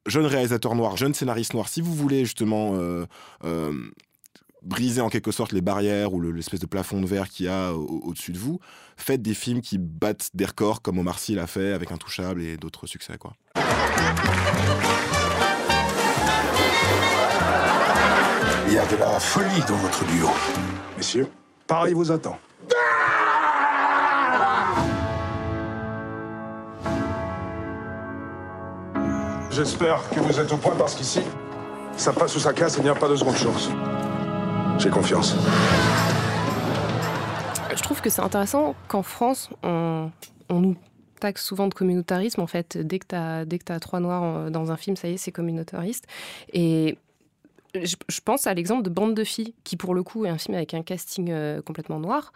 jeune 0.08 0.26
réalisateur 0.26 0.76
noir, 0.76 0.98
jeune 0.98 1.13
scénariste 1.13 1.54
noir, 1.54 1.67
si 1.67 1.82
vous 1.82 1.93
voulez 1.93 2.26
justement 2.26 2.78
briser 4.62 5.00
en 5.02 5.10
quelque 5.10 5.32
sorte 5.32 5.52
les 5.52 5.62
barrières 5.62 6.13
ou 6.13 6.19
le- 6.19 6.32
l'espèce 6.32 6.60
de 6.60 6.65
plafond 6.65 7.00
de 7.00 7.06
verre 7.06 7.30
qu'il 7.30 7.45
y 7.45 7.50
a 7.50 7.71
au- 7.74 8.02
au-dessus 8.06 8.32
de 8.32 8.39
vous, 8.39 8.60
faites 8.98 9.21
des 9.21 9.36
films 9.36 9.62
qui 9.62 9.78
battent 9.78 10.32
des 10.34 10.45
records 10.45 10.82
comme 10.82 10.98
Omar 10.98 11.19
Sy 11.19 11.36
l'a 11.36 11.45
fait 11.45 11.71
avec 11.74 11.91
Intouchable 11.91 12.41
et 12.41 12.58
d'autres 12.58 12.88
succès. 12.88 13.17
quoi. 13.19 13.34
Il 18.67 18.73
y 18.73 18.78
a 18.80 18.86
de 18.86 18.95
la 18.97 19.19
folie 19.19 19.62
dans 19.67 19.75
votre 19.75 20.04
duo. 20.06 20.30
Messieurs, 20.97 21.28
Paris 21.67 21.93
vous 21.93 22.12
attend. 22.12 22.38
J'espère 29.51 30.08
que 30.10 30.19
vous 30.19 30.39
êtes 30.39 30.51
au 30.51 30.58
point 30.58 30.75
parce 30.78 30.95
qu'ici, 30.95 31.21
ça 31.95 32.12
passe 32.12 32.36
ou 32.36 32.39
ça 32.39 32.51
casse 32.54 32.75
et 32.78 32.80
il 32.82 32.84
n'y 32.84 32.89
a 32.89 32.95
pas 32.95 33.08
de 33.08 33.15
seconde 33.15 33.36
chance. 33.38 33.69
J'ai 34.78 34.89
confiance. 34.89 35.36
Je 37.73 37.82
trouve 37.82 38.01
que 38.01 38.10
c'est 38.10 38.21
intéressant 38.21 38.75
qu'en 38.88 39.04
France, 39.04 39.49
on, 39.63 40.12
on 40.49 40.60
nous 40.60 40.75
taxe 41.21 41.45
souvent 41.45 41.67
de 41.67 41.73
communautarisme. 41.73 42.41
En 42.41 42.47
fait, 42.47 42.78
dès 42.78 42.99
que 42.99 43.06
tu 43.08 43.15
as, 43.15 43.45
dès 43.45 43.60
que 43.60 43.71
as 43.71 43.80
trois 43.80 44.01
noirs 44.01 44.23
en- 44.23 44.49
dans 44.51 44.71
un 44.71 44.78
film, 44.78 44.97
ça 44.97 45.08
y 45.08 45.13
est, 45.13 45.17
c'est 45.17 45.32
communautariste. 45.32 46.06
Et 46.51 46.97
je, 47.83 47.95
je 48.07 48.21
pense 48.21 48.47
à 48.47 48.53
l'exemple 48.53 48.83
de 48.83 48.89
Bande 48.89 49.13
de 49.13 49.23
filles, 49.23 49.53
qui 49.63 49.75
pour 49.77 49.93
le 49.93 50.03
coup 50.03 50.25
est 50.25 50.29
un 50.29 50.38
film 50.38 50.55
avec 50.55 50.73
un 50.73 50.83
casting 50.83 51.29
euh, 51.31 51.61
complètement 51.61 51.99
noir, 51.99 52.31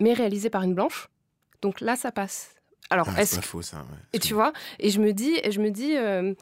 mais 0.00 0.12
réalisé 0.14 0.50
par 0.50 0.62
une 0.62 0.74
blanche. 0.74 1.08
Donc 1.60 1.80
là, 1.80 1.96
ça 1.96 2.10
passe. 2.12 2.54
Alors, 2.90 3.06
Ah, 3.16 3.22
est-ce 3.22 3.36
c'est 3.36 3.40
pas 3.40 3.42
faux 3.46 3.62
ça. 3.62 3.78
ouais. 3.78 3.98
et 4.12 4.18
tu 4.18 4.34
vois, 4.34 4.52
et 4.78 4.90
je 4.90 5.00
me 5.00 5.12
dis, 5.12 5.34
je 5.50 5.60
me 5.60 5.70
dis, 5.70 5.96
euh, 5.96 6.34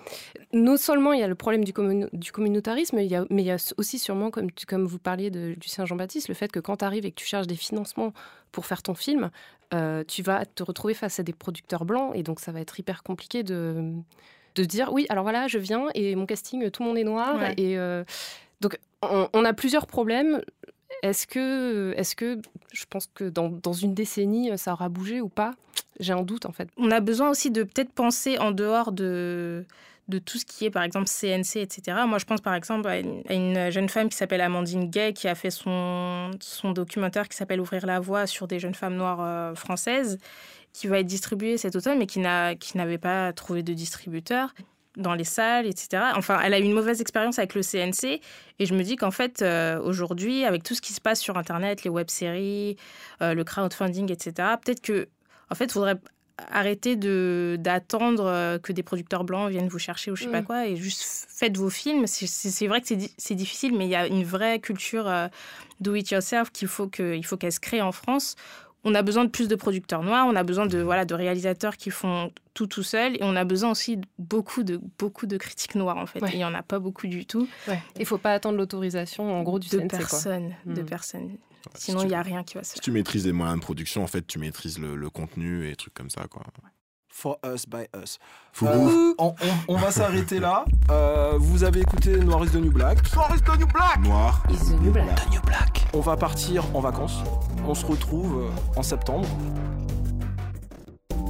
non 0.53 0.77
seulement 0.77 1.13
il 1.13 1.21
y 1.21 1.23
a 1.23 1.29
le 1.29 1.35
problème 1.37 1.63
du, 1.65 1.73
commun- 1.73 2.09
du 2.13 2.33
communautarisme, 2.33 2.99
il 2.99 3.07
y 3.07 3.15
a- 3.15 3.25
mais 3.31 3.43
il 3.43 3.47
y 3.47 3.53
a 3.53 3.73
aussi 3.77 3.99
sûrement, 4.01 4.31
comme, 4.31 4.51
tu- 4.51 4.67
comme 4.67 4.85
vous 4.85 4.99
parliez 4.99 5.31
de, 5.31 5.55
du 5.55 5.69
Saint-Jean-Baptiste, 5.69 6.27
le 6.29 6.35
fait 6.35 6.51
que 6.51 6.59
quand 6.59 6.79
tu 6.79 6.85
arrives 6.85 7.07
et 7.07 7.11
que 7.13 7.21
tu 7.21 7.27
cherches 7.27 7.47
des 7.47 7.55
financements 7.57 8.13
pour 8.51 8.67
faire 8.67 8.83
ton 8.83 8.95
film, 8.95 9.31
euh, 9.75 10.03
tu 10.09 10.23
vas 10.23 10.45
te 10.45 10.65
retrouver 10.65 10.95
face 10.95 11.21
à 11.21 11.23
des 11.23 11.35
producteurs 11.35 11.85
blancs, 11.85 12.13
et 12.17 12.25
donc 12.25 12.41
ça 12.41 12.51
va 12.51 12.61
être 12.61 12.81
hyper 12.81 13.05
compliqué 13.05 13.45
de, 13.45 13.93
de 14.55 14.65
dire, 14.65 14.93
oui, 14.93 15.07
alors 15.09 15.25
voilà, 15.25 15.49
je 15.49 15.59
viens, 15.59 15.89
et 15.95 16.15
mon 16.15 16.27
casting, 16.27 16.71
tout 16.71 16.83
le 16.83 16.89
monde 16.89 16.99
est 16.99 17.05
noir, 17.05 17.37
Ouais. 17.37 17.55
et 17.57 17.79
euh, 17.79 18.05
donc 18.61 18.79
on, 19.03 19.29
on 19.33 19.45
a 19.45 19.53
plusieurs 19.53 19.87
problèmes. 19.87 20.41
Est-ce 21.03 21.27
que, 21.27 21.95
est 21.97 22.15
que, 22.15 22.41
je 22.73 22.85
pense 22.89 23.09
que 23.15 23.25
dans, 23.25 23.49
dans, 23.49 23.73
une 23.73 23.95
décennie, 23.95 24.51
ça 24.59 24.73
aura 24.73 24.89
bougé 24.89 25.21
ou 25.21 25.29
pas? 25.29 25.55
J'ai 25.99 26.13
un 26.13 26.23
doute 26.23 26.47
en 26.47 26.53
fait. 26.53 26.69
On 26.77 26.91
a 26.91 27.01
besoin 27.01 27.31
aussi 27.31 27.51
de 27.51 27.63
peut-être 27.63 27.93
penser 27.93 28.39
en 28.39 28.51
dehors 28.51 28.93
de, 28.93 29.65
de 30.11 30.19
tout 30.19 30.37
ce 30.39 30.45
qui 30.45 30.67
est, 30.67 30.71
par 30.71 30.83
exemple, 30.83 31.07
CNC, 31.09 31.57
etc. 31.57 31.97
Moi, 32.07 32.19
je 32.19 32.27
pense, 32.27 32.43
par 32.43 32.55
exemple, 32.55 32.89
à 32.89 32.99
une, 32.99 33.71
jeune 33.71 33.89
femme 33.89 34.11
qui 34.11 34.17
s'appelle 34.17 34.43
Amandine 34.43 34.91
Gay, 34.91 35.15
qui 35.15 35.29
a 35.29 35.35
fait 35.35 35.51
son, 35.51 36.33
son 36.41 36.73
documentaire 36.73 37.29
qui 37.29 37.37
s'appelle 37.37 37.61
Ouvrir 37.61 37.87
la 37.87 38.01
voie 38.01 38.27
sur 38.27 38.47
des 38.47 38.59
jeunes 38.59 38.75
femmes 38.75 38.97
noires 38.97 39.21
euh, 39.23 39.55
françaises, 39.55 40.19
qui 40.73 40.87
va 40.87 41.01
être 41.01 41.07
distribué 41.07 41.57
cet 41.57 41.77
automne, 41.77 41.99
mais 41.99 42.07
qui 42.07 42.21
n'avait 42.21 42.99
pas 42.99 43.33
trouvé 43.33 43.63
de 43.63 43.73
distributeur 43.73 44.53
dans 44.97 45.15
les 45.15 45.25
salles, 45.25 45.67
etc. 45.67 46.03
Enfin, 46.17 46.41
elle 46.43 46.55
a 46.55 46.59
eu 46.59 46.63
une 46.63 46.73
mauvaise 46.73 47.01
expérience 47.01 47.39
avec 47.39 47.55
le 47.55 47.63
CNC. 47.63 48.21
Et 48.59 48.67
je 48.67 48.75
me 48.75 48.83
dis 48.83 48.97
qu'en 48.97 49.11
fait, 49.11 49.43
euh, 49.43 49.81
aujourd'hui, 49.81 50.45
avec 50.45 50.63
tout 50.63 50.75
ce 50.75 50.81
qui 50.81 50.93
se 50.93 51.01
passe 51.01 51.21
sur 51.21 51.39
Internet, 51.39 51.85
les 51.85 51.91
web-séries, 51.91 52.77
euh, 53.23 53.35
le 53.35 53.45
crowdfunding, 53.45 54.11
etc., 54.11 54.33
peut-être 54.63 54.81
que, 54.81 55.09
en 55.51 55.55
fait, 55.55 55.67
il 55.67 55.73
faudrait 55.73 55.97
arrêter 56.51 56.97
de 56.97 57.59
d'attendre 57.61 58.25
euh, 58.25 58.59
que 58.59 58.73
des 58.73 58.83
producteurs 58.83 59.25
blancs 59.25 59.51
viennent 59.51 59.69
vous 59.69 59.79
chercher 59.79 60.11
ou 60.11 60.17
je 60.17 60.25
sais 60.25 60.31
pas 60.31 60.41
mm. 60.41 60.47
quoi 60.47 60.67
et 60.67 60.75
juste 60.75 61.29
faites 61.29 61.57
vos 61.59 61.69
films. 61.69 62.07
C'est 62.07 62.67
vrai 62.67 62.81
que 62.81 62.89
c'est 63.19 63.35
difficile, 63.35 63.77
mais 63.77 63.85
il 63.85 63.91
y 63.91 63.95
a 63.95 64.07
une 64.07 64.25
vraie 64.25 64.59
culture 64.59 65.13
do 65.81 65.95
it 65.95 66.11
yourself 66.11 66.51
qu'il 66.51 66.69
faut 66.69 66.89
qu'il 66.89 67.25
faut 67.27 67.37
qu'elle 67.37 67.53
se 67.53 67.61
crée 67.61 67.83
en 67.83 67.93
France 67.93 68.37
on 68.85 68.95
a 68.95 69.03
besoin 69.03 69.25
de 69.25 69.31
plus 69.31 69.49
de 69.49 69.55
producteurs 69.55 70.03
noirs, 70.03 70.27
on 70.27 70.37
a 70.37 70.43
besoin 70.43 70.67
de 70.67 70.79
voilà 70.79 71.05
de 71.05 71.15
réalisateurs 71.15 71.77
qui 71.77 71.91
font 71.91 72.33
tout 72.55 72.67
tout 72.67 72.83
seuls 72.83 73.17
et 73.17 73.21
on 73.23 73.37
a 73.37 73.45
besoin 73.45 73.71
aussi 73.71 73.99
de 73.99 74.07
beaucoup 74.19 74.63
de 74.63 74.81
beaucoup 74.99 75.27
de 75.27 75.37
critiques 75.37 75.75
noires 75.75 75.99
en 75.99 76.07
fait. 76.07 76.21
il 76.33 76.39
y 76.39 76.45
en 76.45 76.55
a 76.55 76.63
pas 76.63 76.79
beaucoup 76.79 77.07
du 77.07 77.27
tout. 77.27 77.49
Il 77.99 78.07
faut 78.07 78.19
pas 78.19 78.33
attendre 78.33 78.57
l'autorisation 78.57 79.35
en 79.35 79.43
gros 79.43 79.59
du 79.59 79.69
de 79.69 79.79
CNC, 79.79 79.89
personnes, 79.89 80.55
de 80.65 80.83
hmm. 80.83 80.87
personnes. 80.87 81.37
Sinon 81.75 82.03
il 82.03 82.09
n'y 82.09 82.15
a 82.15 82.23
rien 82.23 82.43
qui 82.43 82.55
va 82.55 82.65
se 82.65 82.71
faire. 82.71 82.77
Si 82.77 82.81
tu 82.81 82.91
maîtrises 82.91 83.27
les 83.27 83.33
moyens 83.33 83.59
de 83.59 83.63
production, 83.63 84.03
en 84.03 84.07
fait, 84.07 84.27
tu 84.27 84.39
maîtrises 84.39 84.79
le, 84.79 85.11
contenu 85.11 85.69
et 85.69 85.77
trucs 85.77 85.95
comme 85.95 86.11
ça 86.11 86.27
quoi. 86.31 86.43
For 87.11 87.39
Us 87.45 87.67
by 87.67 87.87
Us. 88.01 88.19
Euh, 88.63 89.15
on, 89.69 89.77
va 89.77 89.91
s'arrêter 89.91 90.39
là. 90.39 90.65
Euh, 90.91 91.35
vous 91.39 91.65
avez 91.65 91.81
écouté 91.81 92.17
Noir 92.19 92.45
is 92.45 92.51
the 92.51 92.57
New 92.57 92.71
Black. 92.71 92.99
Noir 93.15 93.35
is 93.35 93.41
the 93.41 93.59
New 93.59 93.67
Black. 93.67 94.01
Noir 94.03 94.43
is 94.51 94.71
the 94.71 94.81
New 94.81 94.93
Black. 94.93 95.87
On 95.93 96.01
va 96.01 96.17
partir 96.17 96.65
en 96.75 96.81
vacances. 96.81 97.19
On 97.67 97.75
se 97.75 97.85
retrouve 97.85 98.43
euh, 98.43 98.79
en 98.79 98.83
septembre. 98.83 99.29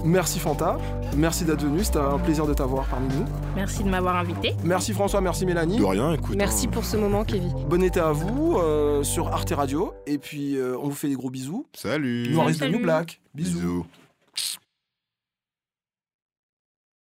Merci 0.02 0.38
Fanta, 0.38 0.78
merci 1.14 1.44
d'être 1.44 1.62
venu, 1.62 1.84
c'était 1.84 1.98
un 1.98 2.18
plaisir 2.18 2.46
de 2.46 2.54
t'avoir 2.54 2.86
parmi 2.86 3.08
nous. 3.08 3.26
Merci 3.54 3.84
de 3.84 3.90
m'avoir 3.90 4.16
invité. 4.16 4.54
Merci 4.64 4.94
François, 4.94 5.20
merci 5.20 5.44
Mélanie. 5.44 5.76
De 5.76 5.84
rien, 5.84 6.14
écoute. 6.14 6.36
Merci 6.36 6.66
hein. 6.66 6.70
pour 6.72 6.86
ce 6.86 6.96
moment 6.96 7.22
Kevin. 7.22 7.52
Bon 7.68 7.82
été 7.82 8.00
à 8.00 8.12
vous 8.12 8.58
sur 9.02 9.28
Arte 9.28 9.52
Radio 9.54 9.92
et 10.06 10.16
puis 10.16 10.56
on 10.58 10.88
vous 10.88 10.94
fait 10.94 11.08
des 11.08 11.16
gros 11.16 11.28
bisous. 11.28 11.66
Salut. 11.74 12.30
Noir 12.30 12.48
is 12.48 12.58
the 12.58 12.70
New 12.70 12.80
Black. 12.80 13.20
bisous. 13.34 13.84